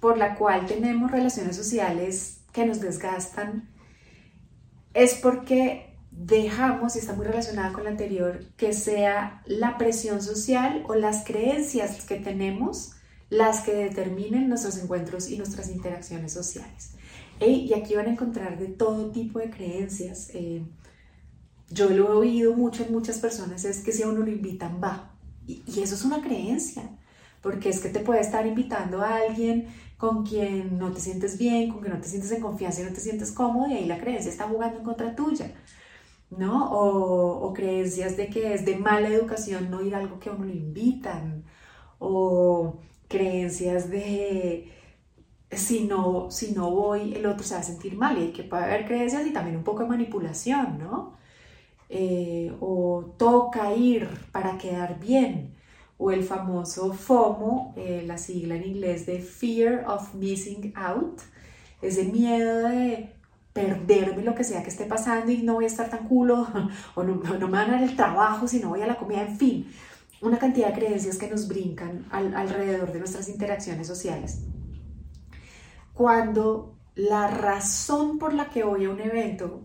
por 0.00 0.18
la 0.18 0.34
cual 0.34 0.66
tenemos 0.66 1.10
relaciones 1.10 1.56
sociales 1.56 2.40
que 2.52 2.66
nos 2.66 2.80
desgastan 2.80 3.70
es 4.92 5.14
porque 5.14 5.96
dejamos, 6.10 6.94
y 6.94 7.00
está 7.00 7.14
muy 7.14 7.26
relacionada 7.26 7.72
con 7.72 7.84
la 7.84 7.90
anterior, 7.90 8.44
que 8.56 8.72
sea 8.72 9.42
la 9.46 9.76
presión 9.78 10.22
social 10.22 10.84
o 10.88 10.94
las 10.94 11.24
creencias 11.24 12.04
que 12.04 12.16
tenemos 12.16 12.92
las 13.30 13.62
que 13.62 13.72
determinen 13.72 14.48
nuestros 14.48 14.78
encuentros 14.78 15.28
y 15.28 15.36
nuestras 15.36 15.68
interacciones 15.68 16.32
sociales. 16.32 16.92
Y 17.40 17.72
aquí 17.74 17.94
van 17.94 18.06
a 18.06 18.12
encontrar 18.12 18.58
de 18.58 18.68
todo 18.68 19.10
tipo 19.10 19.38
de 19.38 19.50
creencias. 19.50 20.30
Eh, 20.34 20.62
yo 21.70 21.90
lo 21.90 22.08
he 22.08 22.16
oído 22.16 22.54
mucho 22.54 22.84
en 22.84 22.92
muchas 22.92 23.18
personas, 23.18 23.64
es 23.64 23.80
que 23.80 23.92
si 23.92 24.02
a 24.02 24.08
uno 24.08 24.20
lo 24.20 24.30
invitan, 24.30 24.80
va. 24.82 25.12
Y, 25.46 25.62
y 25.66 25.80
eso 25.80 25.94
es 25.94 26.04
una 26.04 26.22
creencia, 26.22 26.82
porque 27.42 27.68
es 27.70 27.80
que 27.80 27.88
te 27.88 28.00
puede 28.00 28.20
estar 28.20 28.46
invitando 28.46 29.02
a 29.02 29.16
alguien 29.16 29.68
con 29.96 30.24
quien 30.24 30.78
no 30.78 30.92
te 30.92 31.00
sientes 31.00 31.38
bien, 31.38 31.70
con 31.70 31.80
quien 31.80 31.94
no 31.94 32.00
te 32.00 32.08
sientes 32.08 32.30
en 32.32 32.40
confianza 32.40 32.82
y 32.82 32.84
no 32.84 32.92
te 32.92 33.00
sientes 33.00 33.32
cómodo, 33.32 33.68
y 33.68 33.74
ahí 33.74 33.86
la 33.86 33.98
creencia 33.98 34.30
está 34.30 34.48
jugando 34.48 34.78
en 34.78 34.84
contra 34.84 35.14
tuya. 35.14 35.52
¿no? 36.30 36.70
O, 36.72 37.52
creencias 37.52 38.16
de 38.16 38.28
que 38.28 38.54
es 38.54 38.64
de 38.64 38.76
mala 38.76 39.08
educación 39.08 39.70
no 39.70 39.82
ir 39.82 39.94
a 39.94 39.98
algo 39.98 40.18
que 40.18 40.30
a 40.30 40.32
uno 40.32 40.44
le 40.44 40.54
invitan, 40.54 41.44
o 41.98 42.80
creencias 43.08 43.90
de 43.90 44.70
si 45.56 45.84
no, 45.84 46.30
si 46.30 46.52
no 46.52 46.70
voy, 46.70 47.14
el 47.14 47.26
otro 47.26 47.44
se 47.44 47.54
va 47.54 47.60
a 47.60 47.64
sentir 47.64 47.96
mal, 47.96 48.22
y 48.22 48.32
que 48.32 48.44
puede 48.44 48.64
haber 48.64 48.86
creencias 48.86 49.26
y 49.26 49.32
también 49.32 49.56
un 49.56 49.64
poco 49.64 49.82
de 49.82 49.88
manipulación, 49.88 50.78
¿no? 50.78 51.14
Eh, 51.88 52.52
o 52.60 53.14
toca 53.18 53.74
ir 53.74 54.08
para 54.32 54.58
quedar 54.58 54.98
bien, 54.98 55.54
o 55.98 56.10
el 56.10 56.24
famoso 56.24 56.92
FOMO, 56.92 57.74
eh, 57.76 58.04
la 58.06 58.18
sigla 58.18 58.56
en 58.56 58.64
inglés 58.64 59.06
de 59.06 59.20
Fear 59.20 59.84
of 59.88 60.14
Missing 60.14 60.72
Out, 60.76 61.20
ese 61.82 62.04
miedo 62.04 62.68
de 62.68 63.14
perderme 63.52 64.22
lo 64.22 64.34
que 64.34 64.44
sea 64.44 64.62
que 64.62 64.70
esté 64.70 64.84
pasando 64.84 65.30
y 65.30 65.42
no 65.42 65.54
voy 65.54 65.64
a 65.64 65.68
estar 65.68 65.88
tan 65.88 66.08
culo 66.08 66.48
o 66.94 67.02
no, 67.04 67.14
no 67.14 67.46
me 67.46 67.58
van 67.58 67.70
a 67.70 67.72
dar 67.74 67.82
el 67.82 67.96
trabajo 67.96 68.48
si 68.48 68.58
no 68.58 68.70
voy 68.70 68.82
a 68.82 68.86
la 68.86 68.96
comida, 68.96 69.22
en 69.22 69.36
fin, 69.38 69.66
una 70.20 70.38
cantidad 70.38 70.68
de 70.68 70.74
creencias 70.74 71.18
que 71.18 71.28
nos 71.28 71.46
brincan 71.48 72.06
alrededor 72.10 72.92
de 72.92 72.98
nuestras 72.98 73.28
interacciones 73.28 73.86
sociales. 73.86 74.40
Cuando 75.94 76.76
la 76.94 77.28
razón 77.28 78.18
por 78.18 78.34
la 78.34 78.50
que 78.50 78.64
voy 78.64 78.84
a 78.84 78.90
un 78.90 79.00
evento 79.00 79.62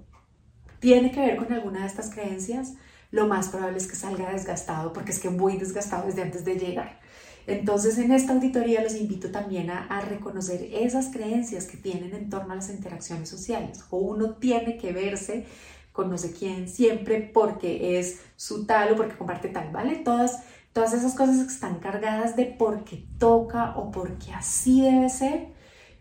tiene 0.80 1.12
que 1.12 1.20
ver 1.20 1.38
con 1.38 1.52
alguna 1.52 1.82
de 1.82 1.88
estas 1.88 2.10
creencias, 2.10 2.74
lo 3.12 3.28
más 3.28 3.50
probable 3.50 3.78
es 3.78 3.88
que 3.88 3.96
salga 3.96 4.32
desgastado 4.32 4.94
porque 4.94 5.12
es 5.12 5.20
que 5.20 5.30
voy 5.30 5.58
desgastado 5.58 6.06
desde 6.06 6.22
antes 6.22 6.46
de 6.46 6.56
llegar. 6.56 7.00
Entonces, 7.48 7.98
en 7.98 8.12
esta 8.12 8.34
auditoría 8.34 8.84
los 8.84 8.96
invito 8.96 9.32
también 9.32 9.72
a, 9.72 10.02
reconocer 10.02 10.70
esas 10.72 11.08
creencias 11.08 11.66
que 11.66 11.78
tienen 11.78 12.14
en 12.14 12.30
torno 12.30 12.54
a 12.54 12.56
las 12.56 12.70
interacciones 12.70 13.28
sociales. 13.28 13.84
O 13.90 13.98
uno 13.98 14.36
tiene 14.36 14.78
que 14.78 14.94
verse 14.94 15.48
con 15.92 16.12
no 16.12 16.18
sé 16.20 16.32
quién 16.32 16.70
siempre 16.70 17.22
porque 17.22 17.98
es 18.00 18.20
su 18.36 18.68
tal 18.68 18.94
o 18.94 18.96
porque 18.96 19.18
comparte 19.18 19.50
tal, 19.50 19.72
¿vale? 19.72 19.96
Todas, 19.96 20.44
todas 20.74 20.94
esas 20.94 21.16
cosas 21.16 21.38
que 21.38 21.52
están 21.52 21.80
cargadas 21.80 22.36
de 22.36 22.46
porque 22.46 23.08
toca 23.18 23.76
o 23.76 23.90
porque 23.90 24.32
así 24.32 24.82
debe 24.82 25.10
ser, 25.10 25.48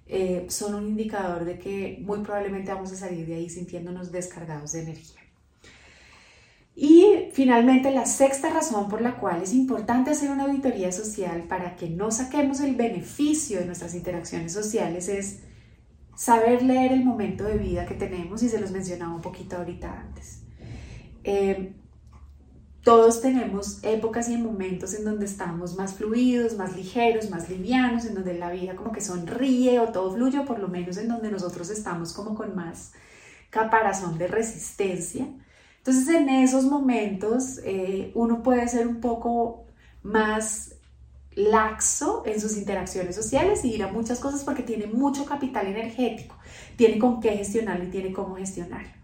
eh, 0.09 0.47
son 0.49 0.75
un 0.75 0.89
indicador 0.89 1.45
de 1.45 1.59
que 1.59 1.99
muy 2.01 2.21
probablemente 2.21 2.73
vamos 2.73 2.93
a 2.93 2.97
salir 2.97 3.27
de 3.27 3.35
ahí 3.35 3.51
sintiéndonos 3.51 4.11
descargados 4.11 4.73
de 4.73 4.83
energía. 4.83 5.21
Y 6.75 7.31
finalmente, 7.33 7.91
la 7.91 8.07
sexta 8.07 8.51
razón 8.51 8.89
por 8.89 9.01
la 9.01 9.17
cual 9.17 9.43
es 9.43 9.53
importante 9.53 10.13
hacer 10.13 10.31
una 10.31 10.45
auditoría 10.45 10.93
social 10.93 11.43
para 11.43 11.75
que 11.75 11.91
no 11.91 12.13
saquemos 12.13 12.61
el 12.61 12.77
beneficio 12.77 13.59
de 13.59 13.67
nuestras 13.67 13.95
interacciones 13.95 14.53
sociales 14.53 15.09
es 15.09 15.41
saber 16.15 16.63
leer 16.63 16.93
el 16.93 17.05
momento 17.05 17.45
de 17.45 17.59
vida 17.59 17.85
que 17.85 17.95
tenemos 17.95 18.43
y 18.43 18.49
se 18.49 18.61
los 18.61 18.71
mencionaba 18.71 19.15
un 19.15 19.23
poquito 19.23 19.57
ahorita 19.57 19.93
antes. 19.93 20.43
Eh, 21.25 21.73
todos 22.83 23.21
tenemos 23.21 23.83
épocas 23.83 24.29
y 24.29 24.37
momentos 24.37 24.95
en 24.95 25.05
donde 25.05 25.27
estamos 25.27 25.77
más 25.77 25.95
fluidos, 25.95 26.57
más 26.57 26.77
ligeros, 26.77 27.29
más 27.29 27.49
livianos, 27.51 28.05
en 28.05 28.15
donde 28.15 28.35
la 28.35 28.51
vida 28.51 28.77
como 28.77 28.93
que 28.93 29.01
sonríe 29.01 29.81
o 29.81 29.89
todo 29.89 30.13
fluye, 30.13 30.39
o 30.39 30.45
por 30.45 30.59
lo 30.59 30.69
menos 30.69 30.97
en 30.97 31.09
donde 31.09 31.31
nosotros 31.31 31.71
estamos 31.71 32.13
como 32.13 32.35
con 32.35 32.55
más 32.55 32.93
caparazón 33.51 34.17
de 34.17 34.29
resistencia. 34.29 35.27
Entonces 35.79 36.09
en 36.09 36.29
esos 36.29 36.65
momentos 36.65 37.61
eh, 37.65 38.13
uno 38.15 38.43
puede 38.43 38.69
ser 38.69 38.87
un 38.87 39.01
poco 39.01 39.65
más 40.03 40.75
laxo 41.35 42.23
en 42.27 42.41
sus 42.41 42.57
interacciones 42.57 43.15
sociales 43.15 43.65
y 43.65 43.75
ir 43.75 43.83
a 43.83 43.93
muchas 43.93 44.19
cosas 44.19 44.45
porque 44.45 44.63
tiene 44.63 44.87
mucho 44.87 45.25
capital 45.25 45.67
energético, 45.67 46.37
tiene 46.77 46.99
con 46.99 47.21
qué 47.21 47.37
gestionarlo 47.37 47.85
y 47.85 47.91
tiene 47.91 48.13
cómo 48.13 48.37
gestionarlo 48.37 48.98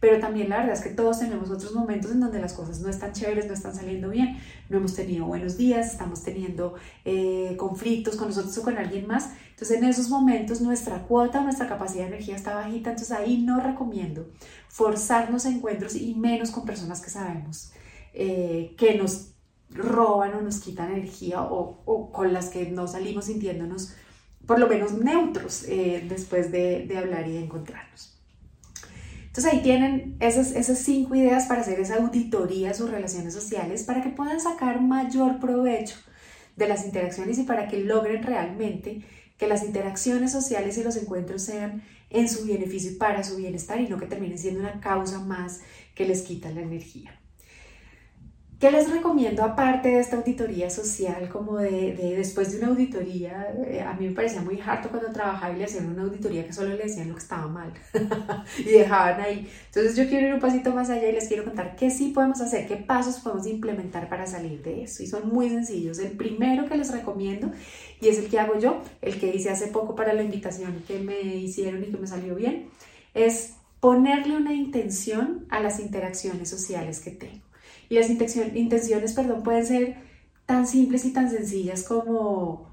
pero 0.00 0.18
también 0.18 0.48
la 0.48 0.58
verdad 0.58 0.72
es 0.72 0.80
que 0.80 0.90
todos 0.90 1.18
tenemos 1.18 1.50
otros 1.50 1.74
momentos 1.74 2.10
en 2.10 2.20
donde 2.20 2.40
las 2.40 2.54
cosas 2.54 2.80
no 2.80 2.88
están 2.88 3.12
chéveres, 3.12 3.46
no 3.46 3.52
están 3.52 3.74
saliendo 3.74 4.08
bien, 4.08 4.38
no 4.70 4.78
hemos 4.78 4.94
tenido 4.94 5.26
buenos 5.26 5.58
días, 5.58 5.92
estamos 5.92 6.22
teniendo 6.22 6.74
eh, 7.04 7.54
conflictos 7.58 8.16
con 8.16 8.28
nosotros 8.28 8.56
o 8.56 8.62
con 8.62 8.78
alguien 8.78 9.06
más. 9.06 9.30
Entonces 9.50 9.76
en 9.76 9.84
esos 9.84 10.08
momentos 10.08 10.62
nuestra 10.62 11.02
cuota, 11.06 11.42
nuestra 11.42 11.68
capacidad 11.68 12.04
de 12.04 12.14
energía 12.14 12.34
está 12.34 12.54
bajita, 12.54 12.90
entonces 12.90 13.14
ahí 13.14 13.42
no 13.42 13.60
recomiendo 13.60 14.30
forzarnos 14.68 15.44
a 15.44 15.50
encuentros 15.50 15.94
y 15.94 16.14
menos 16.14 16.50
con 16.50 16.64
personas 16.64 17.02
que 17.02 17.10
sabemos 17.10 17.72
eh, 18.14 18.74
que 18.78 18.96
nos 18.96 19.34
roban 19.68 20.34
o 20.34 20.40
nos 20.40 20.60
quitan 20.60 20.92
energía 20.92 21.42
o, 21.42 22.10
con 22.10 22.32
las 22.32 22.48
que 22.48 22.70
no 22.70 22.88
salimos 22.88 23.26
sintiéndonos 23.26 23.94
por 24.46 24.58
lo 24.58 24.66
menos 24.66 24.94
neutros 24.94 25.64
eh, 25.68 26.04
después 26.08 26.50
de, 26.50 26.86
de 26.86 26.98
hablar 26.98 27.28
y 27.28 27.32
de 27.32 27.44
encontrarnos. 27.44 28.09
Entonces 29.30 29.52
ahí 29.52 29.62
tienen 29.62 30.16
esas, 30.18 30.50
esas 30.50 30.78
cinco 30.78 31.14
ideas 31.14 31.46
para 31.46 31.60
hacer 31.60 31.78
esa 31.78 31.96
auditoría 31.96 32.72
a 32.72 32.74
sus 32.74 32.90
relaciones 32.90 33.32
sociales 33.32 33.84
para 33.84 34.02
que 34.02 34.08
puedan 34.08 34.40
sacar 34.40 34.80
mayor 34.80 35.38
provecho 35.38 35.94
de 36.56 36.66
las 36.66 36.84
interacciones 36.84 37.38
y 37.38 37.44
para 37.44 37.68
que 37.68 37.78
logren 37.78 38.24
realmente 38.24 39.02
que 39.38 39.46
las 39.46 39.62
interacciones 39.62 40.32
sociales 40.32 40.76
y 40.78 40.82
los 40.82 40.96
encuentros 40.96 41.42
sean 41.42 41.84
en 42.10 42.28
su 42.28 42.44
beneficio 42.44 42.90
y 42.90 42.96
para 42.96 43.22
su 43.22 43.36
bienestar 43.36 43.80
y 43.80 43.88
no 43.88 43.98
que 43.98 44.06
terminen 44.06 44.36
siendo 44.36 44.58
una 44.58 44.80
causa 44.80 45.20
más 45.20 45.60
que 45.94 46.06
les 46.06 46.22
quita 46.22 46.50
la 46.50 46.62
energía. 46.62 47.19
¿Qué 48.60 48.70
les 48.70 48.90
recomiendo 48.90 49.42
aparte 49.42 49.88
de 49.88 50.00
esta 50.00 50.18
auditoría 50.18 50.68
social, 50.68 51.30
como 51.30 51.56
de, 51.56 51.94
después 52.14 52.52
de 52.52 52.58
una 52.58 52.68
auditoría? 52.68 53.54
Eh, 53.66 53.80
a 53.80 53.94
mí 53.94 54.06
me 54.06 54.14
parecía 54.14 54.42
muy 54.42 54.60
harto 54.60 54.90
cuando 54.90 55.10
trabajaba 55.10 55.54
y 55.54 55.56
le 55.56 55.64
hacían 55.64 55.86
una 55.86 56.02
auditoría 56.02 56.44
que 56.44 56.52
solo 56.52 56.68
le 56.76 56.82
decían 56.82 57.08
lo 57.08 57.14
que 57.14 57.22
estaba 57.22 57.48
mal 57.48 57.72
y 58.58 58.64
dejaban 58.64 59.18
ahí. 59.18 59.50
Entonces 59.64 59.96
yo 59.96 60.06
quiero 60.10 60.26
ir 60.26 60.34
un 60.34 60.40
pasito 60.40 60.74
más 60.74 60.90
allá 60.90 61.08
y 61.08 61.12
les 61.12 61.26
quiero 61.26 61.44
contar 61.44 61.74
qué 61.74 61.90
sí 61.90 62.08
podemos 62.08 62.42
hacer, 62.42 62.66
qué 62.66 62.76
pasos 62.76 63.20
podemos 63.20 63.46
implementar 63.46 64.10
para 64.10 64.26
salir 64.26 64.62
de 64.62 64.82
eso. 64.82 65.02
Y 65.02 65.06
son 65.06 65.30
muy 65.30 65.48
sencillos. 65.48 65.98
El 65.98 66.10
primero 66.10 66.68
que 66.68 66.76
les 66.76 66.92
recomiendo, 66.92 67.50
y 67.98 68.08
es 68.08 68.18
el 68.18 68.28
que 68.28 68.40
hago 68.40 68.58
yo, 68.58 68.82
el 69.00 69.18
que 69.18 69.34
hice 69.34 69.48
hace 69.48 69.68
poco 69.68 69.94
para 69.94 70.12
la 70.12 70.22
invitación 70.22 70.84
que 70.86 70.98
me 70.98 71.18
hicieron 71.18 71.82
y 71.82 71.86
que 71.86 71.96
me 71.96 72.06
salió 72.06 72.34
bien, 72.34 72.68
es 73.14 73.54
ponerle 73.80 74.36
una 74.36 74.52
intención 74.52 75.46
a 75.48 75.60
las 75.60 75.80
interacciones 75.80 76.50
sociales 76.50 77.00
que 77.00 77.12
tengo. 77.12 77.49
Y 77.90 77.96
las 77.96 78.08
intenciones, 78.08 79.12
perdón, 79.14 79.42
pueden 79.42 79.66
ser 79.66 79.96
tan 80.46 80.66
simples 80.66 81.04
y 81.04 81.12
tan 81.12 81.28
sencillas 81.28 81.82
como 81.82 82.72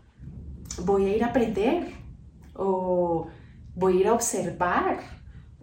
voy 0.83 1.05
a 1.05 1.15
ir 1.15 1.23
a 1.23 1.27
aprender 1.27 1.91
o 2.53 3.27
voy 3.75 3.97
a 3.97 3.99
ir 4.01 4.07
a 4.07 4.13
observar 4.13 4.99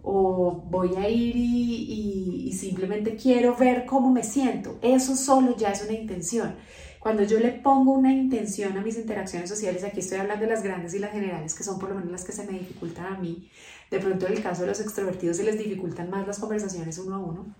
o 0.03 0.51
voy 0.69 0.95
a 0.97 1.07
ir 1.09 1.37
y, 1.37 2.47
y, 2.49 2.53
simplemente 2.53 3.15
quiero 3.15 3.55
ver 3.55 3.85
cómo 3.85 4.11
me 4.11 4.23
siento. 4.23 4.77
Eso 4.81 5.15
solo 5.15 5.55
ya 5.55 5.71
es 5.71 5.83
una 5.83 5.93
intención. 5.93 6.55
Cuando 6.99 7.23
yo 7.23 7.39
le 7.39 7.53
pongo 7.53 7.93
una 7.93 8.11
intención 8.11 8.77
a 8.77 8.81
mis 8.81 8.97
interacciones 8.97 9.49
sociales, 9.49 9.85
aquí 9.85 10.01
estoy 10.01 10.17
hablando 10.17 10.45
de 10.45 10.51
las 10.51 10.63
grandes 10.63 10.93
y 10.95 10.99
las 10.99 11.11
generales, 11.11 11.55
que 11.55 11.63
son 11.63 11.79
por 11.79 11.89
lo 11.89 11.95
menos 11.95 12.11
las 12.11 12.25
que 12.25 12.33
se 12.33 12.45
me 12.45 12.59
dificultan 12.59 13.05
a 13.05 13.17
mí, 13.17 13.49
de 13.89 13.99
pronto 13.99 14.27
en 14.27 14.33
el 14.33 14.43
caso 14.43 14.63
de 14.63 14.67
los 14.67 14.81
extrovertidos 14.81 15.37
se 15.37 15.43
les 15.43 15.57
dificultan 15.57 16.09
más 16.09 16.27
las 16.27 16.39
conversaciones 16.39 16.97
uno 16.97 17.15
a 17.15 17.19
uno. 17.19 17.55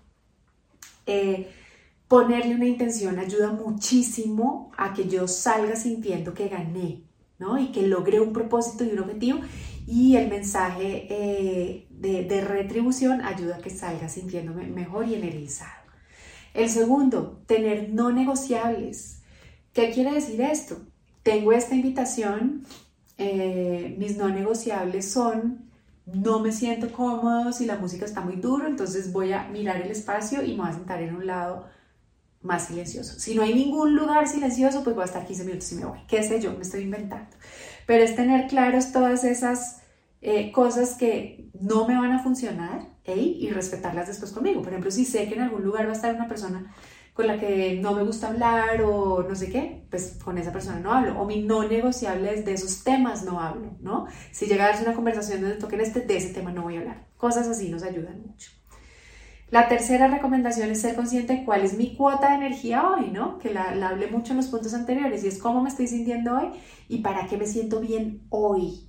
Eh, 1.06 1.48
ponerle 2.08 2.54
una 2.54 2.66
intención 2.66 3.18
ayuda 3.18 3.52
muchísimo 3.52 4.70
a 4.76 4.94
que 4.94 5.08
yo 5.08 5.26
salga 5.26 5.76
sintiendo 5.76 6.34
que 6.34 6.48
gané, 6.48 7.02
¿no? 7.38 7.58
Y 7.58 7.72
que 7.72 7.86
logré 7.86 8.20
un 8.20 8.32
propósito 8.32 8.84
y 8.84 8.90
un 8.90 9.00
objetivo. 9.00 9.40
Y 9.86 10.16
el 10.16 10.28
mensaje 10.28 11.06
eh, 11.10 11.86
de, 11.90 12.40
retribución 12.40 13.22
ayuda 13.22 13.56
a 13.56 13.58
que 13.60 13.70
salga 13.70 14.08
sintiéndome 14.08 14.66
mejor 14.66 15.06
y 15.06 15.14
energizado. 15.14 15.86
El 16.54 16.68
segundo, 16.68 17.42
tener 17.46 17.90
no 17.90 18.10
negociables. 18.10 19.22
¿Qué 19.72 19.90
quiere 19.90 20.12
decir 20.12 20.40
esto? 20.40 20.78
Tengo 21.22 21.52
esta 21.52 21.74
invitación, 21.74 22.64
eh, 23.18 23.94
mis 23.98 24.16
no 24.16 24.28
negociables 24.28 25.10
son 25.10 25.66
no 26.06 26.38
me 26.38 26.52
siento 26.52 26.92
cómodo 26.92 27.52
si 27.52 27.66
la 27.66 27.76
música 27.78 28.04
está 28.04 28.20
muy 28.20 28.36
duro, 28.36 28.68
entonces 28.68 29.12
voy 29.12 29.32
a 29.32 29.48
mirar 29.48 29.82
el 29.82 29.90
espacio 29.90 30.42
y 30.44 30.52
me 30.52 30.58
voy 30.58 30.68
a 30.68 30.74
sentar 30.74 31.02
en 31.02 31.16
un 31.16 31.26
lado 31.26 31.66
más 32.46 32.68
silencioso. 32.68 33.18
Si 33.18 33.34
no 33.34 33.42
hay 33.42 33.54
ningún 33.54 33.94
lugar 33.94 34.28
silencioso, 34.28 34.82
pues 34.82 34.96
voy 34.96 35.02
a 35.02 35.06
estar 35.06 35.26
15 35.26 35.44
minutos 35.44 35.70
y 35.72 35.74
me 35.74 35.84
voy. 35.84 35.98
¿Qué 36.08 36.22
sé 36.22 36.40
yo? 36.40 36.52
Me 36.54 36.62
estoy 36.62 36.82
inventando. 36.82 37.36
Pero 37.86 38.02
es 38.02 38.16
tener 38.16 38.46
claros 38.46 38.92
todas 38.92 39.24
esas 39.24 39.82
eh, 40.22 40.50
cosas 40.52 40.94
que 40.94 41.50
no 41.60 41.86
me 41.86 41.96
van 41.96 42.12
a 42.12 42.22
funcionar 42.22 42.96
y 43.04 43.50
respetarlas 43.50 44.08
después 44.08 44.32
conmigo. 44.32 44.62
Por 44.62 44.70
ejemplo, 44.70 44.90
si 44.90 45.04
sé 45.04 45.28
que 45.28 45.34
en 45.34 45.42
algún 45.42 45.62
lugar 45.62 45.86
va 45.86 45.90
a 45.90 45.94
estar 45.94 46.14
una 46.14 46.26
persona 46.26 46.74
con 47.16 47.26
la 47.26 47.38
que 47.38 47.78
no 47.80 47.94
me 47.94 48.02
gusta 48.02 48.28
hablar 48.28 48.82
o 48.82 49.22
no 49.26 49.34
sé 49.34 49.48
qué, 49.50 49.86
pues 49.90 50.18
con 50.22 50.36
esa 50.36 50.52
persona 50.52 50.80
no 50.80 50.92
hablo. 50.92 51.18
O 51.18 51.24
mi 51.24 51.42
no 51.42 51.66
negociable 51.66 52.34
es 52.34 52.44
de 52.44 52.52
esos 52.52 52.84
temas 52.84 53.24
no 53.24 53.40
hablo, 53.40 53.76
¿no? 53.80 54.06
Si 54.32 54.46
llega 54.46 54.64
a 54.64 54.68
darse 54.68 54.82
una 54.82 54.94
conversación 54.94 55.40
donde 55.40 55.56
toquen 55.56 55.80
este, 55.80 56.00
de 56.00 56.16
ese 56.16 56.34
tema 56.34 56.52
no 56.52 56.62
voy 56.62 56.76
a 56.76 56.80
hablar. 56.80 57.06
Cosas 57.16 57.48
así 57.48 57.70
nos 57.70 57.82
ayudan 57.82 58.20
mucho. 58.20 58.50
La 59.50 59.68
tercera 59.68 60.08
recomendación 60.08 60.70
es 60.70 60.80
ser 60.80 60.96
consciente 60.96 61.34
de 61.34 61.44
cuál 61.44 61.62
es 61.62 61.74
mi 61.74 61.94
cuota 61.94 62.30
de 62.30 62.46
energía 62.46 62.88
hoy, 62.88 63.10
¿no? 63.12 63.38
Que 63.38 63.54
la, 63.54 63.70
hablé 63.88 64.08
mucho 64.08 64.32
en 64.32 64.38
los 64.38 64.48
puntos 64.48 64.74
anteriores 64.74 65.22
y 65.22 65.28
es 65.28 65.38
cómo 65.38 65.62
me 65.62 65.68
estoy 65.68 65.86
sintiendo 65.86 66.36
hoy 66.36 66.48
y 66.88 66.98
para 66.98 67.26
qué 67.28 67.36
me 67.36 67.46
siento 67.46 67.80
bien 67.80 68.26
hoy. 68.30 68.88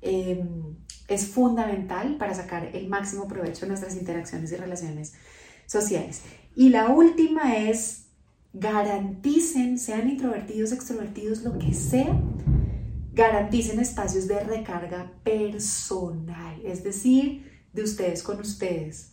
Em, 0.00 0.76
es 1.06 1.28
fundamental 1.28 2.16
para 2.16 2.34
sacar 2.34 2.70
el 2.74 2.88
máximo 2.88 3.28
provecho 3.28 3.62
de 3.62 3.68
nuestras 3.68 3.96
interacciones 3.96 4.50
y 4.50 4.56
relaciones 4.56 5.12
sociales. 5.66 6.22
Y 6.56 6.70
la 6.70 6.88
última 6.88 7.56
es 7.56 8.06
garanticen, 8.52 9.78
sean 9.78 10.08
introvertidos, 10.08 10.72
extrovertidos, 10.72 11.42
lo 11.42 11.58
que 11.58 11.72
sea, 11.72 12.20
garanticen 13.14 13.78
espacios 13.78 14.26
de 14.26 14.40
recarga 14.40 15.12
personal, 15.22 16.60
es 16.64 16.82
decir, 16.82 17.50
de 17.72 17.82
ustedes 17.82 18.22
con 18.22 18.40
ustedes. 18.40 19.12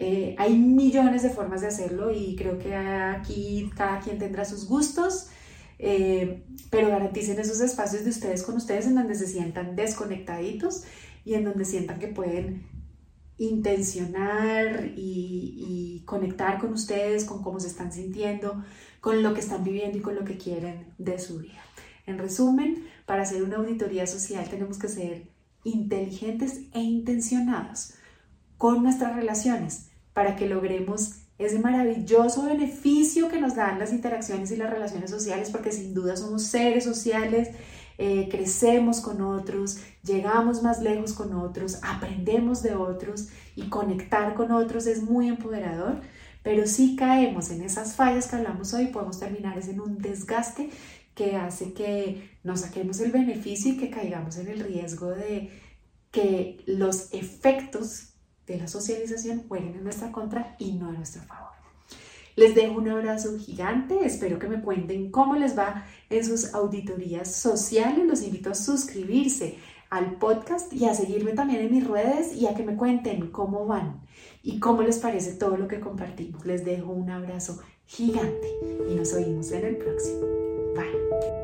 Eh, 0.00 0.36
hay 0.38 0.56
millones 0.56 1.24
de 1.24 1.30
formas 1.30 1.60
de 1.60 1.66
hacerlo 1.66 2.12
y 2.12 2.36
creo 2.36 2.56
que 2.56 2.72
aquí 2.72 3.68
cada 3.74 3.98
quien 3.98 4.16
tendrá 4.16 4.44
sus 4.44 4.68
gustos, 4.68 5.26
eh, 5.80 6.44
pero 6.70 6.88
garanticen 6.88 7.40
esos 7.40 7.60
espacios 7.60 8.04
de 8.04 8.10
ustedes 8.10 8.44
con 8.44 8.54
ustedes 8.54 8.86
en 8.86 8.94
donde 8.94 9.16
se 9.16 9.26
sientan 9.26 9.74
desconectaditos 9.74 10.84
y 11.24 11.34
en 11.34 11.42
donde 11.42 11.64
sientan 11.64 11.98
que 11.98 12.06
pueden 12.06 12.64
intencionar 13.38 14.92
y, 14.96 16.04
conectar 16.06 16.58
con 16.58 16.72
ustedes, 16.72 17.24
con 17.24 17.42
cómo 17.42 17.60
se 17.60 17.66
están 17.66 17.92
sintiendo, 17.92 18.64
con 19.00 19.22
lo 19.22 19.34
que 19.34 19.40
están 19.40 19.62
viviendo 19.62 19.98
y 19.98 20.00
con 20.00 20.14
lo 20.14 20.24
que 20.24 20.38
quieren 20.38 20.86
de 20.96 21.18
su 21.18 21.40
vida. 21.40 21.62
En 22.06 22.18
resumen, 22.18 22.86
para 23.04 23.22
hacer 23.22 23.42
una 23.42 23.56
auditoría 23.56 24.06
social 24.06 24.48
tenemos 24.48 24.78
que 24.78 24.88
ser 24.88 25.28
inteligentes 25.64 26.62
e 26.72 26.80
intencionados 26.80 27.94
con 28.56 28.82
nuestras 28.82 29.14
relaciones 29.16 29.87
para 30.18 30.34
que 30.34 30.48
logremos 30.48 31.12
ese 31.38 31.60
maravilloso 31.60 32.46
beneficio 32.46 33.28
que 33.28 33.40
nos 33.40 33.54
dan 33.54 33.78
las 33.78 33.92
interacciones 33.92 34.50
y 34.50 34.56
las 34.56 34.68
relaciones 34.68 35.12
sociales, 35.12 35.48
porque 35.50 35.70
sin 35.70 35.94
duda 35.94 36.16
somos 36.16 36.42
seres 36.42 36.82
sociales 36.82 37.50
eh, 37.98 38.26
crecemos 38.28 39.00
con 39.00 39.20
otros, 39.20 39.78
llegamos 40.02 40.60
más 40.64 40.82
lejos 40.82 41.12
con 41.12 41.32
otros, 41.34 41.78
aprendemos 41.82 42.64
de 42.64 42.74
otros 42.74 43.28
y 43.54 43.68
conectar 43.68 44.34
con 44.34 44.50
otros 44.50 44.88
es 44.88 45.04
muy 45.04 45.28
empoderador, 45.28 46.00
pero 46.42 46.66
si 46.66 46.96
caemos 46.96 47.52
en 47.52 47.62
esas 47.62 47.94
fallas 47.94 48.26
que 48.26 48.34
hablamos 48.34 48.74
hoy, 48.74 48.88
podemos 48.88 49.20
terminar 49.20 49.56
en 49.56 49.80
un 49.80 49.98
desgaste 49.98 50.68
que 51.14 51.36
hace 51.36 51.74
que 51.74 52.28
nos 52.42 52.62
saquemos 52.62 52.98
el 52.98 53.12
beneficio 53.12 53.74
y 53.74 53.76
que 53.76 53.88
caigamos 53.88 54.36
en 54.38 54.48
el 54.48 54.58
riesgo 54.58 55.10
de 55.10 55.52
que 56.10 56.64
los 56.66 57.14
efectos 57.14 58.07
de 58.48 58.58
la 58.58 58.68
socialización 58.68 59.44
jueguen 59.46 59.74
en 59.74 59.84
nuestra 59.84 60.10
contra 60.10 60.56
y 60.58 60.72
no 60.72 60.88
a 60.88 60.92
nuestro 60.92 61.22
favor. 61.22 61.48
Les 62.36 62.54
dejo 62.54 62.78
un 62.78 62.88
abrazo 62.88 63.36
gigante, 63.36 63.98
espero 64.04 64.38
que 64.38 64.48
me 64.48 64.62
cuenten 64.62 65.10
cómo 65.10 65.34
les 65.34 65.58
va 65.58 65.84
en 66.08 66.24
sus 66.24 66.54
auditorías 66.54 67.34
sociales. 67.34 68.06
Los 68.06 68.22
invito 68.22 68.50
a 68.50 68.54
suscribirse 68.54 69.58
al 69.90 70.18
podcast 70.18 70.72
y 70.72 70.84
a 70.84 70.94
seguirme 70.94 71.32
también 71.32 71.62
en 71.62 71.72
mis 71.72 71.86
redes 71.86 72.34
y 72.36 72.46
a 72.46 72.54
que 72.54 72.62
me 72.62 72.76
cuenten 72.76 73.32
cómo 73.32 73.66
van 73.66 74.02
y 74.42 74.60
cómo 74.60 74.82
les 74.82 74.98
parece 74.98 75.32
todo 75.32 75.56
lo 75.56 75.66
que 75.66 75.80
compartimos. 75.80 76.46
Les 76.46 76.64
dejo 76.64 76.92
un 76.92 77.10
abrazo 77.10 77.60
gigante 77.86 78.48
y 78.88 78.94
nos 78.94 79.12
oímos 79.14 79.50
en 79.50 79.64
el 79.64 79.76
próximo. 79.76 80.20
Bye. 80.76 81.37